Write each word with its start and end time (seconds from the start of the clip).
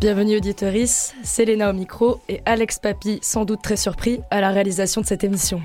Bienvenue 0.00 0.36
auditeurice, 0.36 1.12
c'est 1.24 1.44
Léna 1.44 1.70
au 1.70 1.72
micro 1.72 2.20
et 2.28 2.40
Alex 2.46 2.78
Papy, 2.78 3.18
sans 3.20 3.44
doute 3.44 3.62
très 3.62 3.76
surpris, 3.76 4.20
à 4.30 4.40
la 4.40 4.50
réalisation 4.50 5.00
de 5.00 5.06
cette 5.06 5.24
émission. 5.24 5.60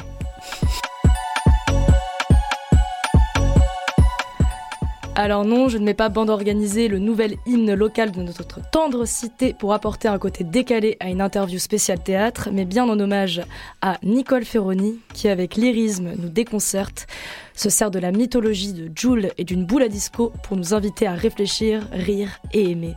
Alors 5.15 5.45
non, 5.45 5.69
je 5.69 5.77
ne 5.77 5.85
mets 5.85 5.93
pas 5.93 6.09
bande 6.09 6.31
organisée 6.31 6.87
le 6.87 6.97
nouvel 6.97 7.35
hymne 7.45 7.75
local 7.75 8.11
de 8.11 8.23
notre 8.23 8.67
tendre 8.71 9.05
cité 9.05 9.53
pour 9.53 9.71
apporter 9.73 10.07
un 10.07 10.17
côté 10.17 10.43
décalé 10.43 10.97
à 10.99 11.09
une 11.09 11.21
interview 11.21 11.59
spéciale 11.59 12.01
théâtre, 12.01 12.49
mais 12.51 12.65
bien 12.65 12.89
en 12.89 12.99
hommage 12.99 13.43
à 13.83 13.99
Nicole 14.01 14.43
Ferroni, 14.43 14.97
qui 15.13 15.29
avec 15.29 15.55
lyrisme 15.55 16.13
nous 16.17 16.29
déconcerte, 16.29 17.05
se 17.53 17.69
sert 17.69 17.91
de 17.91 17.99
la 17.99 18.11
mythologie 18.11 18.73
de 18.73 18.89
Jules 18.95 19.31
et 19.37 19.43
d'une 19.43 19.67
boule 19.67 19.83
à 19.83 19.87
disco 19.87 20.33
pour 20.41 20.57
nous 20.57 20.73
inviter 20.73 21.05
à 21.05 21.13
réfléchir, 21.13 21.87
rire 21.91 22.39
et 22.51 22.71
aimer. 22.71 22.95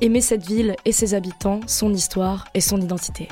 Aimer 0.00 0.20
cette 0.20 0.46
ville 0.46 0.76
et 0.84 0.92
ses 0.92 1.14
habitants, 1.14 1.58
son 1.66 1.92
histoire 1.92 2.46
et 2.54 2.60
son 2.60 2.80
identité. 2.80 3.26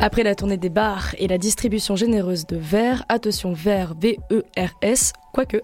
Après 0.00 0.22
la 0.22 0.36
tournée 0.36 0.56
des 0.56 0.68
bars 0.68 1.16
et 1.18 1.26
la 1.26 1.38
distribution 1.38 1.96
généreuse 1.96 2.46
de 2.46 2.56
verres, 2.56 3.04
attention 3.08 3.52
verre 3.52 3.94
V-E-R-S, 4.00 5.12
quoique, 5.32 5.60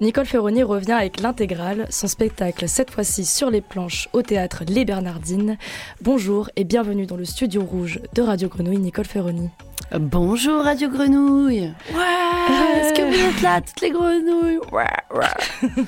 Nicole 0.00 0.26
Ferroni 0.26 0.64
revient 0.64 0.90
avec 0.92 1.20
l'intégrale, 1.20 1.86
son 1.88 2.08
spectacle 2.08 2.68
cette 2.68 2.90
fois-ci 2.90 3.24
sur 3.24 3.48
les 3.48 3.60
planches 3.60 4.08
au 4.12 4.22
théâtre 4.22 4.64
Les 4.66 4.84
Bernardines. 4.84 5.56
Bonjour 6.02 6.50
et 6.56 6.64
bienvenue 6.64 7.06
dans 7.06 7.16
le 7.16 7.24
studio 7.24 7.62
rouge 7.62 8.00
de 8.12 8.22
Radio 8.22 8.48
Grenouille, 8.48 8.78
Nicole 8.78 9.04
Ferroni. 9.04 9.50
Bonjour 9.96 10.64
Radio 10.64 10.88
Grenouille. 10.88 11.72
Ouais 11.94 12.80
Est-ce 12.80 12.92
que 12.92 13.02
vous 13.02 13.36
êtes 13.36 13.40
là, 13.40 13.60
toutes 13.60 13.80
les 13.82 13.90
grenouilles 13.90 14.58
Ouais, 14.72 14.84
ouais. 15.14 15.84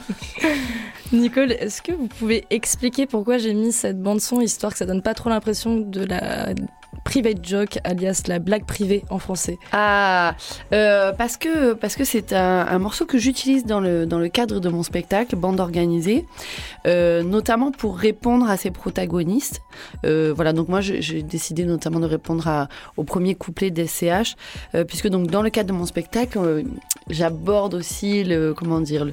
Nicole, 1.13 1.51
est-ce 1.51 1.83
que 1.83 1.91
vous 1.91 2.07
pouvez 2.07 2.45
expliquer 2.51 3.07
pourquoi 3.07 3.39
j'ai 3.39 3.55
mis 3.55 3.73
cette 3.73 4.01
bande-son, 4.01 4.41
histoire 4.41 4.71
que 4.71 4.79
ça 4.79 4.87
donne 4.87 5.03
pas 5.03 5.15
trop 5.15 5.31
l'impression 5.31 5.79
de 5.79 6.05
la 6.05 6.55
private 7.09 7.43
joke, 7.43 7.79
alias 7.85 8.25
la 8.27 8.39
blague 8.39 8.67
privée 8.67 9.03
en 9.09 9.19
français 9.19 9.59
Ah, 9.73 10.37
euh, 10.75 11.11
parce 11.17 11.39
que 11.39 11.73
parce 11.73 11.97
que 11.97 12.05
c'est 12.05 12.35
un, 12.35 12.79
morceau 12.79 13.07
que 13.07 13.17
j'utilise 13.17 13.65
dans 13.65 13.81
le 13.81 14.05
dans 14.05 14.19
le 14.19 14.29
cadre 14.29 14.61
de 14.61 14.69
mon 14.69 14.83
spectacle 14.83 15.35
bande 15.35 15.59
organisée, 15.59 16.27
euh, 16.87 17.23
notamment 17.23 17.73
pour 17.73 17.97
répondre 17.97 18.51
à 18.51 18.59
ses 18.59 18.71
protagonistes. 18.71 19.63
Euh, 20.05 20.35
voilà, 20.37 20.53
donc 20.53 20.69
moi 20.69 20.83
j'ai 20.83 21.23
décidé 21.23 21.65
notamment 21.65 21.99
de 21.99 22.05
répondre 22.05 22.47
à, 22.47 22.69
au 22.99 23.05
premier 23.05 23.35
couplet 23.35 23.71
d'SCH, 23.71 24.37
euh, 24.75 24.85
puisque 24.85 25.09
donc 25.09 25.29
dans 25.29 25.41
le 25.41 25.49
cadre 25.49 25.69
de 25.69 25.79
mon 25.79 25.87
spectacle, 25.87 26.39
j'aborde 27.09 27.73
aussi 27.73 28.23
le 28.23 28.53
comment 28.53 28.83
dire 28.83 29.07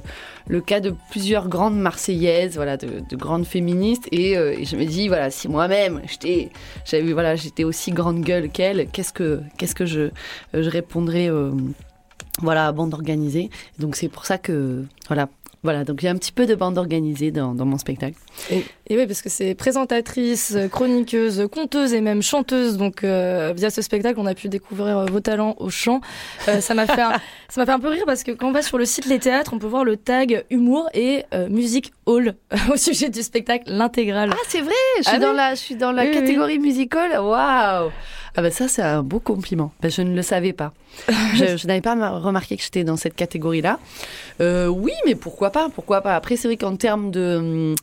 le, 0.48 0.60
cas 0.60 0.80
de 0.80 0.94
plusieurs 1.10 1.48
grandes 1.48 1.78
marseillaises, 1.78 2.56
voilà, 2.56 2.76
de, 2.76 3.00
de 3.08 3.16
grandes 3.16 3.46
féministes, 3.46 4.06
et, 4.12 4.32
et 4.32 4.66
je 4.66 4.76
me 4.76 4.84
dis 4.84 5.08
voilà 5.08 5.30
si 5.30 5.48
moi-même 5.48 6.02
j'étais 6.06 6.50
j'avais 6.84 7.14
voilà 7.14 7.36
j'étais 7.36 7.64
aussi 7.64 7.85
grande 7.92 8.22
gueule 8.22 8.48
qu'elle, 8.50 8.88
qu'est-ce 8.88 9.12
que 9.12 9.40
qu'est-ce 9.56 9.74
que 9.74 9.86
je 9.86 10.10
je 10.54 10.68
répondrais 10.68 11.30
euh, 11.30 11.52
voilà 12.40 12.66
à 12.66 12.72
bande 12.72 12.94
organisée. 12.94 13.50
Donc 13.78 13.96
c'est 13.96 14.08
pour 14.08 14.26
ça 14.26 14.38
que 14.38 14.84
voilà 15.08 15.28
voilà 15.66 15.82
donc 15.84 16.00
il 16.02 16.06
y 16.06 16.08
a 16.08 16.12
un 16.12 16.16
petit 16.16 16.30
peu 16.32 16.46
de 16.46 16.54
bande 16.54 16.78
organisée 16.78 17.32
dans, 17.32 17.54
dans 17.54 17.66
mon 17.66 17.76
spectacle. 17.76 18.16
Et, 18.52 18.64
et 18.88 18.96
oui, 18.96 19.06
parce 19.06 19.20
que 19.20 19.28
c'est 19.28 19.54
présentatrice, 19.56 20.56
chroniqueuse, 20.70 21.48
conteuse 21.50 21.92
et 21.92 22.00
même 22.00 22.22
chanteuse. 22.22 22.76
Donc, 22.76 23.02
euh, 23.02 23.52
via 23.56 23.70
ce 23.70 23.82
spectacle, 23.82 24.20
on 24.20 24.26
a 24.26 24.34
pu 24.34 24.48
découvrir 24.48 24.98
euh, 24.98 25.04
vos 25.06 25.18
talents 25.20 25.56
au 25.58 25.68
chant. 25.70 26.00
Euh, 26.48 26.60
ça 26.60 26.74
m'a 26.74 26.86
fait, 26.86 27.00
un, 27.02 27.12
ça 27.48 27.60
m'a 27.60 27.66
fait 27.66 27.72
un 27.72 27.80
peu 27.80 27.88
rire 27.88 28.04
parce 28.06 28.22
que 28.22 28.30
quand 28.30 28.48
on 28.48 28.52
va 28.52 28.62
sur 28.62 28.78
le 28.78 28.84
site 28.84 29.06
Les 29.06 29.18
Théâtres, 29.18 29.52
on 29.54 29.58
peut 29.58 29.66
voir 29.66 29.84
le 29.84 29.96
tag 29.96 30.44
humour 30.50 30.88
et 30.94 31.24
euh, 31.34 31.48
musique 31.48 31.92
hall 32.06 32.34
au 32.72 32.76
sujet 32.76 33.08
du 33.10 33.22
spectacle, 33.22 33.64
l'intégrale. 33.72 34.30
Ah 34.32 34.36
c'est 34.48 34.60
vrai, 34.60 34.72
je 34.98 35.02
suis 35.04 35.16
Ah 35.16 35.18
dans 35.18 35.30
oui. 35.30 35.36
la 35.36 35.54
je 35.54 35.60
suis 35.60 35.74
dans 35.76 35.90
la 35.92 36.02
Oui, 36.02 36.08
oui. 36.12 36.14
catégorie 36.20 36.58
musical. 36.60 37.10
Waouh. 37.20 37.90
Ah 38.38 38.42
bah 38.42 38.50
ça 38.50 38.68
c'est 38.68 38.82
un 38.82 39.02
beau 39.02 39.18
compliment. 39.18 39.72
Ben, 39.80 39.90
je 39.90 40.02
ne 40.02 40.14
le 40.14 40.22
savais 40.22 40.52
pas. 40.52 40.72
je 41.34 41.56
je 41.56 41.66
n'avais 41.66 41.80
pas 41.80 41.94
ma- 41.94 42.10
remarqué 42.18 42.56
que 42.56 42.62
j'étais 42.62 42.84
dans 42.84 42.96
cette 42.96 43.14
catégorie-là. 43.14 43.78
Euh, 44.40 44.66
oui, 44.66 44.92
mais 45.06 45.14
pourquoi 45.14 45.50
pas 45.50 45.68
Pourquoi 45.74 46.00
pas 46.00 46.14
Après, 46.16 46.36
c'est 46.36 46.48
vrai 46.48 46.56
qu'en 46.56 46.76
termes 46.76 47.10
de, 47.10 47.74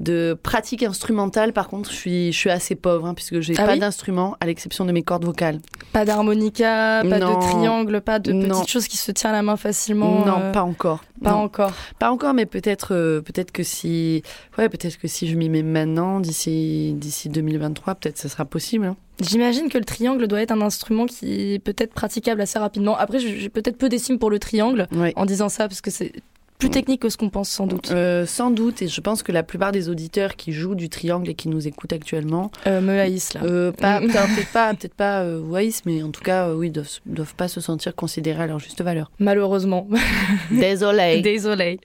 de 0.00 0.36
pratique 0.42 0.82
instrumentale, 0.82 1.52
par 1.52 1.68
contre, 1.68 1.90
je 1.90 1.96
suis, 1.96 2.32
je 2.32 2.38
suis 2.38 2.50
assez 2.50 2.74
pauvre, 2.74 3.06
hein, 3.06 3.14
puisque 3.14 3.40
j'ai 3.40 3.54
Ah 3.58 3.64
pas 3.66 3.72
oui 3.74 3.78
d'instrument 3.78 4.36
à 4.40 4.46
l'exception 4.46 4.84
de 4.84 4.92
mes 4.92 5.02
cordes 5.02 5.24
vocales. 5.24 5.60
Pas 5.92 6.04
d'harmonica, 6.04 7.02
pas 7.08 7.18
Non. 7.18 7.38
de 7.38 7.40
triangle, 7.42 8.00
pas 8.00 8.18
de 8.18 8.32
petites 8.32 8.68
choses 8.68 8.88
qui 8.88 8.96
se 8.96 9.12
tiennent 9.12 9.32
à 9.32 9.36
la 9.36 9.42
main 9.42 9.56
facilement. 9.56 10.24
non, 10.24 10.38
euh, 10.40 10.52
pas 10.52 10.62
encore. 10.62 11.04
pas 11.22 11.30
Non. 11.32 11.38
encore. 11.38 11.72
Pas 11.98 12.10
encore, 12.10 12.34
mais 12.34 12.46
peut-être, 12.46 12.94
euh, 12.94 13.20
peut-être 13.20 13.52
que 13.52 13.62
si, 13.62 14.22
ouais, 14.58 14.68
peut-être 14.68 14.98
que 14.98 15.08
si 15.08 15.28
je 15.28 15.36
m'y 15.36 15.48
mets 15.48 15.62
maintenant, 15.62 16.20
d'ici, 16.20 16.94
d'ici 16.96 17.28
2023, 17.28 17.94
peut-être 17.96 18.18
ce 18.18 18.28
sera 18.28 18.44
possible. 18.44 18.86
hein. 18.86 18.96
J'imagine 19.20 19.68
que 19.68 19.76
le 19.76 19.84
triangle 19.84 20.26
doit 20.28 20.40
être 20.40 20.50
un 20.50 20.62
instrument 20.62 21.04
qui 21.04 21.52
est 21.54 21.58
peut-être 21.58 21.92
praticable 21.92 22.40
assez 22.40 22.58
rapidement. 22.60 22.96
Après, 22.96 23.18
j'ai 23.18 23.48
peut-être 23.48 23.76
peu 23.78 23.88
d'estime 23.88 24.18
pour 24.18 24.30
le 24.30 24.38
triangle 24.38 24.86
en 25.16 25.26
disant 25.26 25.48
ça 25.48 25.66
parce 25.68 25.80
que 25.80 25.90
c'est 25.90 26.12
plus 26.58 26.68
Mm. 26.68 26.72
technique 26.72 27.00
que 27.00 27.08
ce 27.08 27.16
qu'on 27.16 27.30
pense 27.30 27.48
sans 27.48 27.66
doute. 27.66 27.90
Euh, 27.90 28.26
sans 28.26 28.50
doute, 28.50 28.82
et 28.82 28.88
je 28.88 29.00
pense 29.00 29.22
que 29.22 29.32
la 29.32 29.42
plupart 29.42 29.72
des 29.72 29.88
auditeurs 29.88 30.36
qui 30.36 30.52
jouent 30.52 30.74
du 30.74 30.90
triangle 30.90 31.30
et 31.30 31.34
qui 31.34 31.48
nous 31.48 31.66
écoutent 31.66 31.94
actuellement, 31.94 32.50
Euh, 32.66 32.82
me 32.82 33.00
haïssent 33.00 33.32
là. 33.32 33.40
euh, 33.44 33.70
Mm. 33.70 33.74
peut-être 34.08 34.12
pas, 34.52 34.74
peut-être 34.74 34.92
pas 34.94 35.22
euh, 35.22 35.40
Waïs, 35.40 35.80
mais 35.86 36.02
en 36.02 36.10
tout 36.10 36.20
cas, 36.20 36.52
oui, 36.52 36.68
doivent, 36.68 36.98
doivent 37.06 37.34
pas 37.34 37.48
se 37.48 37.62
sentir 37.62 37.94
considérés 37.94 38.42
à 38.42 38.46
leur 38.46 38.58
juste 38.58 38.82
valeur. 38.82 39.10
Malheureusement. 39.18 39.88
Désolé. 40.50 41.22
Désolée. 41.22 41.80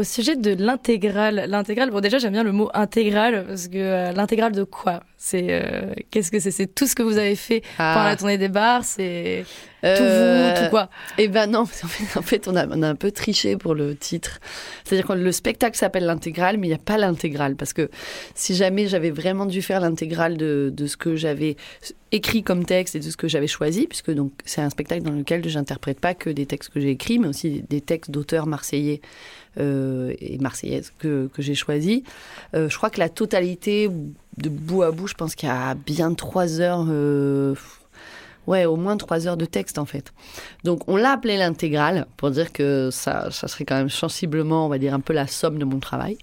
Au 0.00 0.02
sujet 0.02 0.34
de 0.34 0.54
l'intégrale, 0.54 1.44
l'intégrale, 1.46 1.90
bon 1.90 2.00
déjà 2.00 2.16
j'aime 2.16 2.32
bien 2.32 2.42
le 2.42 2.52
mot 2.52 2.70
intégrale 2.72 3.44
parce 3.46 3.68
que 3.68 3.76
euh, 3.76 4.12
l'intégrale 4.12 4.52
de 4.52 4.64
quoi? 4.64 5.02
C'est 5.18 5.48
euh, 5.50 5.92
qu'est-ce 6.10 6.30
que 6.30 6.40
c'est? 6.40 6.50
C'est 6.50 6.74
tout 6.74 6.86
ce 6.86 6.94
que 6.94 7.02
vous 7.02 7.18
avez 7.18 7.36
fait 7.36 7.62
pendant 7.76 8.04
la 8.04 8.16
tournée 8.16 8.38
des 8.38 8.48
bars, 8.48 8.82
c'est 8.82 9.44
tout 9.82 9.86
Euh, 9.86 10.54
vous, 10.56 10.62
tout 10.64 10.70
quoi? 10.70 10.88
Eh 11.18 11.28
ben 11.28 11.50
non, 11.50 11.66
fait, 11.66 12.18
en 12.18 12.22
fait, 12.22 12.48
on, 12.48 12.56
a, 12.56 12.66
on 12.66 12.82
a 12.82 12.88
un 12.88 12.94
peu 12.94 13.10
triché 13.10 13.58
pour 13.58 13.74
le 13.74 13.94
titre. 13.94 14.38
C'est-à-dire 14.84 15.06
que 15.06 15.12
le 15.12 15.32
spectacle 15.32 15.76
s'appelle 15.76 16.06
l'intégrale, 16.06 16.56
mais 16.56 16.68
il 16.68 16.70
n'y 16.70 16.76
a 16.76 16.78
pas 16.78 16.96
l'intégrale. 16.96 17.56
Parce 17.56 17.74
que 17.74 17.90
si 18.34 18.54
jamais 18.54 18.86
j'avais 18.86 19.10
vraiment 19.10 19.44
dû 19.44 19.60
faire 19.60 19.80
l'intégrale 19.80 20.38
de, 20.38 20.72
de 20.74 20.86
ce 20.86 20.96
que 20.96 21.14
j'avais 21.14 21.56
écrit 22.12 22.42
comme 22.42 22.64
texte 22.64 22.96
et 22.96 22.98
de 22.98 23.08
ce 23.08 23.16
que 23.16 23.28
j'avais 23.28 23.46
choisi, 23.46 23.86
puisque 23.86 24.10
donc 24.10 24.32
c'est 24.44 24.60
un 24.60 24.70
spectacle 24.70 25.02
dans 25.02 25.12
lequel 25.12 25.46
j'interprète 25.48 26.00
pas 26.00 26.14
que 26.14 26.28
des 26.30 26.46
textes 26.46 26.70
que 26.70 26.80
j'ai 26.80 26.90
écrits, 26.90 27.18
mais 27.18 27.28
aussi 27.28 27.62
des 27.68 27.80
textes 27.80 28.10
d'auteurs 28.10 28.46
marseillais 28.46 29.00
euh, 29.58 30.12
et 30.20 30.38
marseillaises 30.38 30.92
que, 30.98 31.28
que 31.32 31.42
j'ai 31.42 31.54
choisis. 31.54 32.02
Euh, 32.54 32.68
je 32.68 32.76
crois 32.76 32.90
que 32.90 32.98
la 32.98 33.08
totalité, 33.08 33.88
de 34.38 34.48
bout 34.48 34.82
à 34.82 34.90
bout, 34.90 35.06
je 35.06 35.14
pense 35.14 35.34
qu'il 35.34 35.48
y 35.48 35.52
a 35.52 35.74
bien 35.74 36.14
trois 36.14 36.60
heures... 36.60 36.86
euh, 36.88 37.54
Ouais, 38.46 38.64
au 38.64 38.74
moins 38.74 38.96
trois 38.96 39.28
heures 39.28 39.36
de 39.36 39.44
texte 39.44 39.78
en 39.78 39.84
fait. 39.84 40.12
Donc 40.64 40.88
on 40.88 40.96
l'a 40.96 41.12
appelé 41.12 41.36
l'intégrale 41.36 42.06
pour 42.16 42.30
dire 42.30 42.52
que 42.52 42.88
ça, 42.90 43.30
ça 43.30 43.46
serait 43.46 43.64
quand 43.64 43.76
même 43.76 43.90
sensiblement, 43.90 44.66
on 44.66 44.68
va 44.68 44.78
dire, 44.78 44.92
un 44.94 45.00
peu 45.00 45.12
la 45.12 45.28
somme 45.28 45.58
de 45.58 45.64
mon 45.64 45.78
travail. 45.78 46.16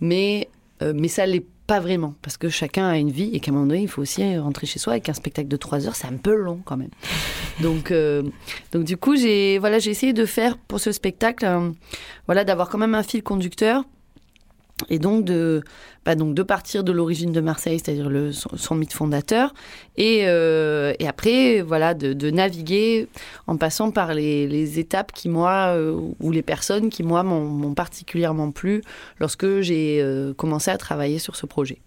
Mais, 0.00 0.48
mais 0.80 1.08
ça 1.08 1.26
l'est 1.26 1.44
pas 1.66 1.80
vraiment 1.80 2.14
parce 2.22 2.36
que 2.36 2.48
chacun 2.48 2.86
a 2.86 2.96
une 2.98 3.10
vie 3.10 3.30
et 3.32 3.40
qu'à 3.40 3.50
un 3.50 3.54
moment 3.54 3.66
donné, 3.66 3.82
il 3.82 3.88
faut 3.88 4.02
aussi 4.02 4.36
rentrer 4.38 4.66
chez 4.66 4.78
soi 4.78 4.94
avec 4.94 5.08
un 5.08 5.14
spectacle 5.14 5.48
de 5.48 5.56
trois 5.56 5.86
heures, 5.86 5.96
c'est 5.96 6.06
un 6.06 6.16
peu 6.16 6.34
long 6.34 6.60
quand 6.64 6.76
même. 6.76 6.90
Donc, 7.60 7.90
euh, 7.90 8.24
donc 8.72 8.82
du 8.82 8.96
coup, 8.96 9.14
j'ai 9.14 9.58
voilà, 9.58 9.78
j'ai 9.78 9.92
essayé 9.92 10.12
de 10.12 10.26
faire 10.26 10.58
pour 10.58 10.80
ce 10.80 10.90
spectacle, 10.90 11.44
euh, 11.44 11.70
voilà, 12.26 12.42
d'avoir 12.42 12.68
quand 12.68 12.78
même 12.78 12.96
un 12.96 13.04
fil 13.04 13.22
conducteur 13.22 13.84
et 14.88 14.98
donc 14.98 15.24
de, 15.24 15.62
bah 16.04 16.14
donc 16.14 16.34
de 16.34 16.42
partir 16.42 16.84
de 16.84 16.92
l'origine 16.92 17.32
de 17.32 17.40
Marseille, 17.40 17.80
c'est-à-dire 17.82 18.08
le, 18.08 18.32
son, 18.32 18.74
mythe 18.74 18.92
fondateur, 18.92 19.54
et, 19.96 20.22
euh, 20.24 20.92
et 20.98 21.08
après 21.08 21.62
voilà 21.62 21.94
de, 21.94 22.30
naviguer 22.30 23.08
en 23.46 23.56
passant 23.56 23.90
par 23.90 24.14
les, 24.14 24.78
étapes 24.78 25.12
qui 25.12 25.28
moi 25.28 25.74
euh, 25.76 25.98
ou 26.20 26.30
les 26.30 26.42
personnes 26.42 26.90
qui 26.90 27.02
moi 27.02 27.22
m'ont 27.22 27.44
m'ont 27.44 27.74
particulièrement 27.74 28.50
plu 28.50 28.82
lorsque 29.20 29.60
j'ai 29.60 30.00
euh, 30.00 30.34
commencé 30.34 30.70
à 30.70 30.78
travailler 30.78 31.18
sur 31.18 31.36
ce 31.36 31.46
projet. 31.46 31.78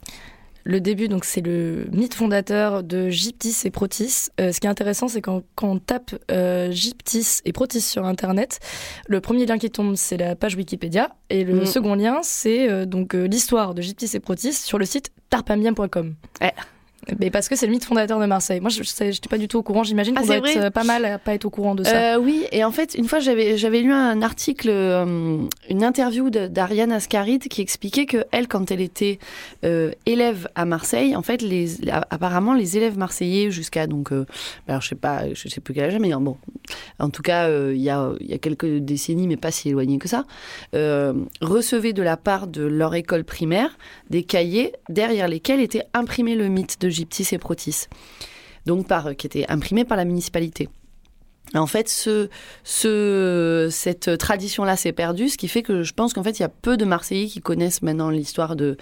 Le 0.69 0.81
début, 0.81 1.07
donc 1.07 1.23
c'est 1.23 1.39
le 1.39 1.87
mythe 1.93 2.13
fondateur 2.13 2.83
de 2.83 3.09
Gyptis 3.09 3.55
et 3.63 3.71
Protis. 3.71 4.27
Euh, 4.41 4.51
ce 4.51 4.59
qui 4.59 4.67
est 4.67 4.69
intéressant, 4.69 5.07
c'est 5.07 5.21
quand, 5.21 5.43
quand 5.55 5.69
on 5.71 5.79
tape 5.79 6.13
euh, 6.29 6.69
Gyptis 6.71 7.39
et 7.45 7.53
Protis 7.53 7.79
sur 7.79 8.03
Internet, 8.05 8.59
le 9.07 9.21
premier 9.21 9.45
lien 9.45 9.57
qui 9.57 9.69
tombe, 9.71 9.95
c'est 9.95 10.17
la 10.17 10.35
page 10.35 10.55
Wikipédia, 10.55 11.15
et 11.29 11.45
le 11.45 11.61
Mm. 11.61 11.65
second 11.65 11.95
lien, 11.95 12.19
c'est 12.21 12.69
euh, 12.69 12.85
donc 12.85 13.15
euh, 13.15 13.25
l'histoire 13.27 13.73
de 13.75 13.81
Gyptis 13.81 14.11
et 14.13 14.19
Protis 14.19 14.51
sur 14.53 14.77
le 14.77 14.83
site 14.85 15.11
tarpamien.com. 15.29 16.15
Ouais. 16.41 16.53
Mais 17.19 17.31
parce 17.31 17.47
que 17.49 17.55
c'est 17.55 17.65
le 17.65 17.71
mythe 17.71 17.85
fondateur 17.85 18.19
de 18.19 18.25
Marseille. 18.25 18.59
Moi, 18.59 18.69
je 18.69 18.81
n'étais 18.81 19.29
pas 19.29 19.37
du 19.37 19.47
tout 19.47 19.57
au 19.57 19.63
courant. 19.63 19.83
J'imagine 19.83 20.13
Ah, 20.17 20.21
qu'on 20.21 20.27
doit 20.27 20.37
être 20.37 20.57
euh, 20.57 20.69
pas 20.69 20.83
mal 20.83 21.05
à 21.05 21.17
pas 21.19 21.33
être 21.33 21.45
au 21.45 21.49
courant 21.49 21.75
de 21.75 21.83
ça. 21.83 22.15
Euh, 22.15 22.19
oui, 22.19 22.45
et 22.51 22.63
en 22.63 22.71
fait, 22.71 22.95
une 22.95 23.07
fois, 23.07 23.19
j'avais 23.19 23.81
lu 23.81 23.91
un 23.91 24.21
article, 24.21 24.69
euh, 24.69 25.37
une 25.69 25.83
interview 25.83 26.29
d'Ariane 26.29 26.91
Ascaride 26.91 27.47
qui 27.47 27.61
expliquait 27.61 28.05
que 28.05 28.25
elle, 28.31 28.47
quand 28.47 28.71
elle 28.71 28.81
était 28.81 29.19
euh, 29.63 29.91
élève 30.05 30.47
à 30.55 30.65
Marseille, 30.65 31.15
en 31.15 31.21
fait, 31.21 31.41
les, 31.41 31.89
apparemment, 31.89 32.53
les 32.53 32.77
élèves 32.77 32.97
marseillais 32.97 33.51
jusqu'à 33.51 33.87
donc, 33.87 34.11
alors 34.67 34.81
je 34.81 34.89
sais 34.89 34.95
pas, 34.95 35.33
je 35.33 35.47
sais 35.47 35.61
plus 35.61 35.73
quel 35.73 35.85
âge, 35.85 35.99
mais 35.99 36.11
bon, 36.13 36.37
en 36.99 37.09
tout 37.09 37.21
cas, 37.21 37.49
il 37.49 37.81
y 37.81 37.89
a 37.89 38.11
y 38.19 38.33
a 38.33 38.37
quelques 38.37 38.77
décennies, 38.77 39.27
mais 39.27 39.37
pas 39.37 39.51
si 39.51 39.69
éloigné 39.69 39.97
que 39.97 40.07
ça, 40.07 40.25
recevaient 40.73 41.93
de 41.93 42.03
la 42.03 42.17
part 42.17 42.47
de 42.47 42.63
leur 42.63 42.95
école 42.95 43.23
primaire 43.23 43.77
des 44.09 44.23
cahiers 44.23 44.73
derrière 44.89 45.27
lesquels 45.27 45.59
était 45.59 45.83
imprimé 45.93 46.35
le 46.35 46.47
mythe 46.47 46.79
de 46.81 46.89
Gyptis 46.97 47.27
et 47.31 47.37
Protis 47.37 47.87
donc 48.67 48.85
par, 48.87 49.15
qui 49.15 49.25
était 49.25 49.45
imprimé 49.49 49.85
par 49.85 49.97
la 49.97 50.05
municipalité. 50.05 50.69
En 51.53 51.65
fait, 51.65 51.87
ce, 51.87 52.27
ce, 52.65 53.69
cette 53.71 54.17
tradition-là 54.17 54.75
s'est 54.75 54.91
perdue, 54.91 55.29
ce 55.29 55.37
qui 55.37 55.47
fait 55.47 55.63
que 55.63 55.81
je 55.81 55.93
pense 55.93 56.13
qu'en 56.13 56.21
fait, 56.21 56.39
il 56.39 56.41
y 56.41 56.45
a 56.45 56.49
peu 56.49 56.75
de 56.75 56.83
Marseillais 56.83 57.27
qui 57.27 57.39
connaissent 57.39 57.81
maintenant 57.81 58.09
l'histoire 58.09 58.57
de, 58.57 58.75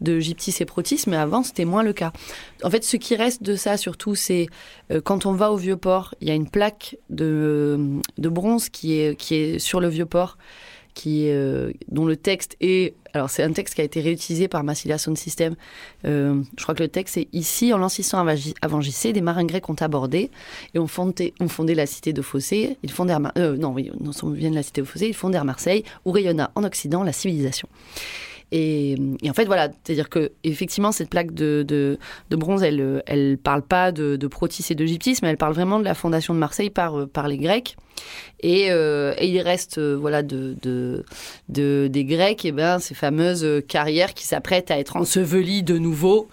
de 0.00 0.20
Gyptis 0.20 0.54
et 0.60 0.64
Protis, 0.64 1.02
mais 1.08 1.16
avant, 1.16 1.42
c'était 1.42 1.64
moins 1.64 1.82
le 1.82 1.92
cas. 1.92 2.12
En 2.62 2.70
fait, 2.70 2.84
ce 2.84 2.96
qui 2.96 3.16
reste 3.16 3.42
de 3.42 3.56
ça, 3.56 3.76
surtout, 3.76 4.14
c'est 4.14 4.46
euh, 4.92 5.00
quand 5.00 5.26
on 5.26 5.32
va 5.32 5.50
au 5.50 5.56
Vieux-Port, 5.56 6.14
il 6.20 6.28
y 6.28 6.30
a 6.30 6.34
une 6.34 6.48
plaque 6.48 6.96
de, 7.10 8.00
bronze 8.18 8.68
qui 8.68 9.00
est, 9.00 9.16
qui 9.16 9.34
est 9.34 9.58
sur 9.58 9.80
le 9.80 9.88
Vieux-Port, 9.88 10.38
qui, 10.94 11.28
euh, 11.28 11.72
dont 11.88 12.06
le 12.06 12.16
texte 12.16 12.56
est... 12.60 12.94
Alors, 13.14 13.28
c'est 13.28 13.42
un 13.42 13.52
texte 13.52 13.74
qui 13.74 13.80
a 13.80 13.84
été 13.84 14.00
réutilisé 14.00 14.48
par 14.48 14.64
Massilia 14.64 14.96
Sound 14.96 15.18
System. 15.18 15.54
Euh, 16.06 16.42
je 16.56 16.62
crois 16.62 16.74
que 16.74 16.82
le 16.82 16.88
texte 16.88 17.18
est 17.18 17.28
ici, 17.32 17.72
en 17.72 17.78
lançant 17.78 18.26
avant 18.62 18.80
JC, 18.80 19.12
des 19.12 19.20
marins 19.20 19.44
grecs 19.44 19.68
ont 19.68 19.74
abordé 19.74 20.30
et 20.74 20.78
ont 20.78 20.86
fondé, 20.86 21.34
ont 21.40 21.48
fondé 21.48 21.74
la 21.74 21.86
cité 21.86 22.12
de 22.12 22.22
Fossé. 22.22 22.78
Ils 22.82 22.90
fondèrent, 22.90 23.20
euh, 23.36 23.56
non, 23.56 23.72
oui, 23.72 23.90
non, 24.00 24.12
ils 24.12 24.34
viennent 24.34 24.52
de 24.52 24.56
la 24.56 24.62
cité 24.62 24.80
de 24.80 24.86
Fossé. 24.86 25.08
Ils 25.08 25.14
fondèrent 25.14 25.44
Marseille, 25.44 25.84
où 26.04 26.12
rayonna 26.12 26.50
en 26.54 26.64
Occident 26.64 27.02
la 27.02 27.12
civilisation. 27.12 27.68
Et, 28.54 28.96
en 29.26 29.32
fait, 29.32 29.46
voilà, 29.46 29.70
c'est-à-dire 29.82 30.10
que 30.10 30.32
effectivement, 30.44 30.92
cette 30.92 31.08
plaque 31.08 31.32
de, 31.32 31.64
de, 31.66 32.36
bronze, 32.36 32.62
elle, 32.62 33.02
elle 33.06 33.38
parle 33.38 33.62
pas 33.62 33.92
de, 33.92 34.26
Protis 34.26 34.66
et 34.70 34.74
de 34.74 34.84
Gyptis, 34.84 35.18
mais 35.22 35.28
elle 35.30 35.38
parle 35.38 35.54
vraiment 35.54 35.78
de 35.78 35.84
la 35.84 35.94
fondation 35.94 36.34
de 36.34 36.38
Marseille 36.38 36.68
par, 36.68 36.98
euh, 36.98 37.06
par 37.06 37.28
les 37.28 37.38
Grecs. 37.38 37.76
Et, 38.40 38.70
euh, 38.70 39.14
et 39.16 39.28
il 39.28 39.40
reste, 39.40 39.78
euh, 39.78 39.96
voilà, 39.98 40.22
de, 40.22 40.54
de, 40.60 41.04
de- 41.48 41.88
des 41.90 42.04
Grecs, 42.04 42.44
et 42.44 42.52
ben, 42.52 42.78
ces 42.78 42.94
fameuses 42.94 43.62
carrières 43.68 44.12
qui 44.12 44.26
s'apprêtent 44.26 44.70
à 44.70 44.78
être 44.78 44.96
ensevelies 44.96 45.62
de 45.62 45.78
nouveau. 45.78 46.28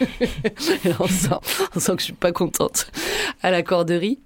Et 0.00 0.90
on, 1.00 1.06
sent, 1.06 1.30
on 1.74 1.80
sent 1.80 1.92
que 1.92 2.00
je 2.00 2.04
suis 2.04 2.12
pas 2.12 2.32
contente 2.32 2.88
à 3.42 3.50
la 3.50 3.62
corderie. 3.62 4.20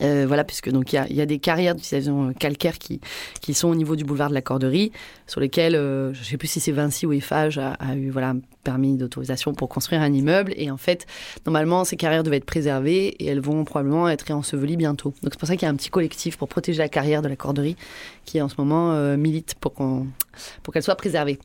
Euh, 0.00 0.24
voilà, 0.26 0.44
puisque 0.44 0.70
donc 0.70 0.92
il 0.92 1.04
y 1.10 1.14
y 1.14 1.20
a 1.20 1.26
des 1.26 1.38
carrières 1.38 1.74
d'utilisation 1.74 2.28
euh, 2.28 2.32
calcaire 2.32 2.78
qui, 2.78 3.00
qui 3.40 3.54
sont 3.54 3.68
au 3.68 3.74
niveau 3.74 3.96
du 3.96 4.04
boulevard 4.04 4.30
de 4.30 4.34
la 4.34 4.42
Corderie, 4.42 4.92
sur 5.26 5.40
lesquelles 5.40 5.74
euh, 5.74 6.14
je 6.14 6.20
ne 6.20 6.24
sais 6.24 6.36
plus 6.36 6.48
si 6.48 6.60
c'est 6.60 6.72
Vinci 6.72 7.06
ou 7.06 7.12
Eiffage 7.12 7.58
a, 7.58 7.76
eu 7.94 8.10
voilà 8.10 8.30
un 8.30 8.40
permis 8.64 8.96
d'autorisation 8.96 9.54
pour 9.54 9.68
construire 9.68 10.00
un 10.00 10.12
immeuble. 10.12 10.52
Et 10.56 10.70
en 10.70 10.76
fait, 10.76 11.06
normalement, 11.46 11.84
ces 11.84 11.96
carrières 11.96 12.22
devaient 12.22 12.36
être 12.36 12.44
préservées 12.44 13.08
et 13.08 13.26
elles 13.26 13.40
vont 13.40 13.64
probablement 13.64 14.08
être 14.08 14.30
ensevelies 14.30 14.76
bientôt. 14.76 15.14
Donc 15.22 15.32
c'est 15.32 15.38
pour 15.38 15.48
ça 15.48 15.56
qu'il 15.56 15.66
y 15.66 15.68
a 15.68 15.72
un 15.72 15.76
petit 15.76 15.90
collectif 15.90 16.36
pour 16.36 16.48
protéger 16.48 16.78
la 16.78 16.88
carrière 16.88 17.22
de 17.22 17.28
la 17.28 17.36
Corderie 17.36 17.76
qui 18.24 18.40
en 18.40 18.48
ce 18.48 18.54
moment 18.58 18.94
milite 19.16 19.56
pour 19.60 19.74
qu'on 19.74 20.06
pour 20.62 20.72
qu'elle 20.72 20.82
soit 20.82 20.96
préservée. 20.96 21.38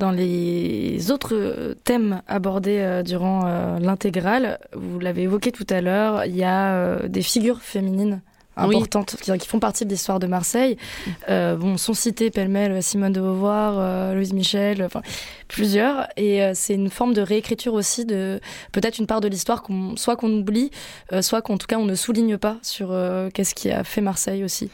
Dans 0.00 0.10
les 0.10 1.10
autres 1.10 1.34
euh, 1.34 1.74
thèmes 1.84 2.22
abordés 2.26 2.78
euh, 2.78 3.02
durant 3.02 3.42
euh, 3.44 3.78
l'intégrale, 3.78 4.58
vous 4.72 4.98
l'avez 4.98 5.22
évoqué 5.22 5.52
tout 5.52 5.66
à 5.68 5.82
l'heure, 5.82 6.24
il 6.24 6.34
y 6.34 6.42
a 6.42 7.06
des 7.06 7.20
figures 7.20 7.60
féminines 7.60 8.22
importantes 8.56 9.16
qui, 9.20 9.36
qui 9.36 9.46
font 9.46 9.58
partie 9.58 9.84
de 9.84 9.90
l'histoire 9.90 10.18
de 10.18 10.26
Marseille. 10.26 10.78
Euh, 11.28 11.54
bon, 11.56 11.76
sont 11.76 11.92
citées 11.92 12.30
pêle-mêle 12.30 12.82
Simone 12.82 13.12
de 13.12 13.20
Beauvoir, 13.20 13.74
euh, 13.76 14.14
Louise 14.14 14.32
Michel, 14.32 14.82
enfin 14.82 15.02
plusieurs. 15.48 16.08
Et 16.16 16.42
euh, 16.42 16.52
c'est 16.54 16.74
une 16.74 16.88
forme 16.88 17.12
de 17.12 17.20
réécriture 17.20 17.74
aussi 17.74 18.06
de 18.06 18.40
peut-être 18.72 18.98
une 18.98 19.06
part 19.06 19.20
de 19.20 19.28
l'histoire 19.28 19.62
qu'on 19.62 19.96
soit 19.96 20.16
qu'on 20.16 20.30
oublie, 20.30 20.70
soit 21.20 21.42
qu'en 21.42 21.58
tout 21.58 21.66
cas 21.66 21.76
on 21.76 21.84
ne 21.84 21.94
souligne 21.94 22.38
pas 22.38 22.56
sur 22.62 22.96
qu'est-ce 23.34 23.54
qui 23.54 23.70
a 23.70 23.84
fait 23.84 24.00
Marseille 24.00 24.44
aussi. 24.44 24.70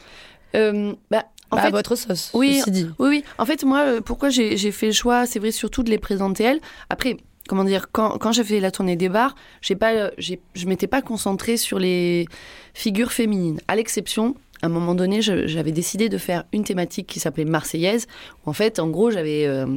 Euh, 0.55 0.93
bah, 1.11 1.25
en 1.51 1.55
Bah, 1.55 1.61
fait, 1.63 1.67
à 1.69 1.71
votre 1.71 1.95
sauce, 1.95 2.31
oui, 2.33 2.57
ceci 2.59 2.71
dit. 2.71 2.87
Oui, 2.99 3.07
oui. 3.09 3.23
En 3.37 3.45
fait, 3.45 3.63
moi, 3.63 3.79
euh, 3.85 4.01
pourquoi 4.01 4.29
j'ai 4.29 4.57
fait 4.71 4.87
le 4.87 4.91
choix, 4.93 5.25
c'est 5.25 5.39
vrai, 5.39 5.51
surtout 5.51 5.83
de 5.83 5.89
les 5.89 5.97
présenter 5.97 6.43
elles. 6.43 6.59
Après, 6.89 7.17
comment 7.47 7.63
dire, 7.63 7.87
quand, 7.91 8.17
quand 8.17 8.31
j'ai 8.33 8.43
fait 8.43 8.59
la 8.59 8.71
tournée 8.71 8.95
des 8.95 9.09
bars, 9.09 9.33
j'ai 9.61 9.75
pas, 9.75 9.93
euh, 9.93 10.11
je 10.17 10.65
m'étais 10.65 10.87
pas 10.87 11.01
concentrée 11.01 11.55
sur 11.57 11.79
les 11.79 12.25
figures 12.73 13.11
féminines. 13.13 13.59
À 13.67 13.75
l'exception, 13.75 14.35
à 14.61 14.65
un 14.65 14.69
moment 14.69 14.95
donné, 14.95 15.21
j'avais 15.21 15.71
décidé 15.71 16.09
de 16.09 16.17
faire 16.17 16.43
une 16.51 16.63
thématique 16.63 17.07
qui 17.07 17.19
s'appelait 17.19 17.45
Marseillaise. 17.45 18.07
Où 18.45 18.49
en 18.49 18.53
fait, 18.53 18.79
en 18.79 18.87
gros, 18.89 19.11
j'avais 19.11 19.45
euh, 19.45 19.67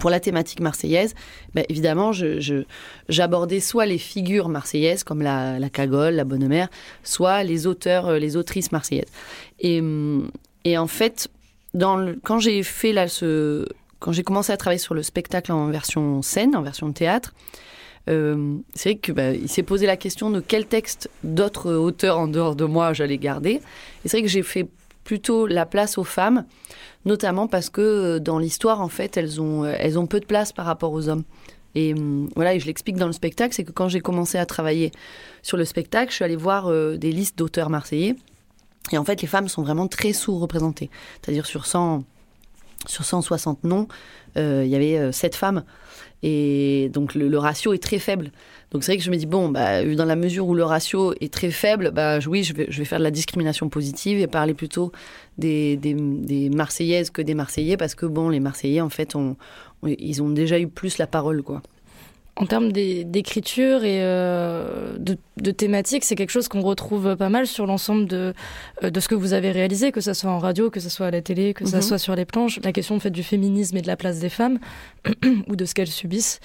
pour 0.00 0.10
la 0.10 0.18
thématique 0.18 0.58
marseillaise, 0.60 1.14
ben, 1.54 1.64
évidemment, 1.68 2.10
je- 2.12 2.40
je- 2.40 2.64
j'abordais 3.08 3.60
soit 3.60 3.86
les 3.86 3.98
figures 3.98 4.48
marseillaises, 4.48 5.04
comme 5.04 5.22
la, 5.22 5.60
la 5.60 5.68
cagole, 5.70 6.14
la 6.14 6.24
bonne 6.24 6.48
mère, 6.48 6.68
soit 7.04 7.44
les 7.44 7.68
auteurs, 7.68 8.10
les 8.18 8.36
autrices 8.36 8.72
marseillaises. 8.72 9.06
Et, 9.60 9.78
hum, 9.80 10.28
et 10.66 10.76
en 10.78 10.88
fait, 10.88 11.28
quand 11.78 12.40
j'ai 12.40 12.62
commencé 14.24 14.52
à 14.52 14.56
travailler 14.56 14.80
sur 14.80 14.94
le 14.94 15.04
spectacle 15.04 15.52
en 15.52 15.68
version 15.68 16.22
scène, 16.22 16.56
en 16.56 16.62
version 16.62 16.92
théâtre, 16.92 17.34
euh, 18.10 18.56
c'est 18.74 18.90
vrai 18.90 18.98
que 18.98 19.12
bah, 19.12 19.30
s'est 19.46 19.62
posé 19.62 19.86
la 19.86 19.96
question 19.96 20.28
de 20.28 20.40
quel 20.40 20.66
texte 20.66 21.08
d'autres 21.22 21.72
auteurs 21.72 22.18
en 22.18 22.26
dehors 22.26 22.56
de 22.56 22.64
moi 22.64 22.92
j'allais 22.92 23.16
garder. 23.16 23.60
Et 24.04 24.08
c'est 24.08 24.16
vrai 24.16 24.22
que 24.22 24.28
j'ai 24.28 24.42
fait 24.42 24.66
plutôt 25.04 25.46
la 25.46 25.66
place 25.66 25.98
aux 25.98 26.04
femmes, 26.04 26.44
notamment 27.04 27.46
parce 27.46 27.70
que 27.70 27.80
euh, 27.80 28.18
dans 28.18 28.40
l'histoire, 28.40 28.80
en 28.80 28.88
fait, 28.88 29.16
elles 29.16 29.40
ont, 29.40 29.62
euh, 29.64 30.06
peu 30.10 30.18
de 30.18 30.26
place 30.26 30.52
par 30.52 30.66
rapport 30.66 30.90
aux 30.90 31.08
hommes. 31.08 31.22
Et 31.76 31.94
hum, 31.94 32.28
voilà, 32.34 32.56
et 32.56 32.58
je 32.58 32.66
l'explique 32.66 32.96
dans 32.96 33.06
le 33.06 33.12
spectacle, 33.12 33.54
c'est 33.54 33.62
que 33.62 33.70
quand 33.70 33.88
j'ai 33.88 34.00
commencé 34.00 34.36
à 34.36 34.46
travailler 34.46 34.90
sur 35.42 35.58
le 35.58 35.64
spectacle, 35.64 36.10
je 36.10 36.16
suis 36.16 36.24
allée 36.24 36.34
voir 36.34 36.66
euh, 36.66 36.96
des 36.96 37.12
listes 37.12 37.38
d'auteurs 37.38 37.70
marseillais. 37.70 38.16
Et 38.92 38.98
en 38.98 39.04
fait, 39.04 39.22
les 39.22 39.28
femmes 39.28 39.48
sont 39.48 39.62
vraiment 39.62 39.88
très 39.88 40.12
sous-représentées. 40.12 40.90
C'est-à-dire 41.20 41.46
sur 41.46 41.66
100, 41.66 42.04
sur 42.86 43.04
160 43.04 43.64
noms, 43.64 43.88
euh, 44.36 44.62
il 44.64 44.70
y 44.70 44.76
avait 44.76 44.98
euh, 44.98 45.12
7 45.12 45.34
femmes. 45.34 45.64
Et 46.22 46.90
donc 46.92 47.14
le, 47.14 47.38
ratio 47.38 47.72
est 47.72 47.82
très 47.82 47.98
faible. 47.98 48.30
Donc 48.70 48.84
c'est 48.84 48.92
vrai 48.92 48.98
que 48.98 49.04
je 49.04 49.10
me 49.10 49.16
dis, 49.16 49.26
bon, 49.26 49.48
bah, 49.48 49.84
dans 49.84 50.04
la 50.04 50.16
mesure 50.16 50.46
où 50.46 50.54
le 50.54 50.64
ratio 50.64 51.14
est 51.20 51.32
très 51.32 51.50
faible, 51.50 51.90
bah, 51.90 52.18
oui, 52.26 52.42
je 52.42 52.52
vais, 52.52 52.84
faire 52.84 52.98
de 52.98 53.04
la 53.04 53.10
discrimination 53.10 53.68
positive 53.68 54.18
et 54.18 54.26
parler 54.26 54.54
plutôt 54.54 54.92
des, 55.38 55.78
Marseillaises 56.54 57.10
que 57.10 57.22
des 57.22 57.34
Marseillais, 57.34 57.76
parce 57.76 57.94
que 57.94 58.06
bon, 58.06 58.28
les 58.28 58.40
Marseillais, 58.40 58.80
en 58.80 58.88
fait, 58.88 59.14
ils 59.86 60.22
ont 60.22 60.30
déjà 60.30 60.58
eu 60.58 60.68
plus 60.68 60.98
la 60.98 61.06
parole, 61.06 61.42
quoi. 61.42 61.62
En 62.38 62.44
termes 62.44 62.70
d'écriture 62.70 63.82
et 63.84 64.02
euh, 64.02 64.98
de, 64.98 65.16
de 65.40 65.50
thématiques, 65.50 66.04
c'est 66.04 66.16
quelque 66.16 66.28
chose 66.30 66.48
qu'on 66.48 66.60
retrouve 66.60 67.16
pas 67.16 67.30
mal 67.30 67.46
sur 67.46 67.64
l'ensemble 67.64 68.04
de, 68.06 68.34
euh, 68.84 68.90
de 68.90 69.00
ce 69.00 69.08
que 69.08 69.14
vous 69.14 69.32
avez 69.32 69.50
réalisé, 69.52 69.90
que 69.90 70.02
ce 70.02 70.12
soit 70.12 70.30
en 70.30 70.38
radio, 70.38 70.68
que 70.68 70.78
ce 70.78 70.90
soit 70.90 71.06
à 71.06 71.10
la 71.10 71.22
télé, 71.22 71.54
que 71.54 71.64
ce 71.64 71.76
Mhm. 71.76 71.82
soit 71.82 71.96
sur 71.98 72.14
les 72.14 72.26
planches. 72.26 72.60
La 72.62 72.72
question 72.72 72.94
en 72.96 73.00
fait, 73.00 73.08
du 73.10 73.22
féminisme 73.22 73.78
et 73.78 73.80
de 73.80 73.86
la 73.86 73.96
place 73.96 74.18
des 74.18 74.28
femmes, 74.28 74.58
ou 75.48 75.56
de 75.56 75.64
ce 75.64 75.72
qu'elles 75.72 75.86
subissent. 75.88 76.40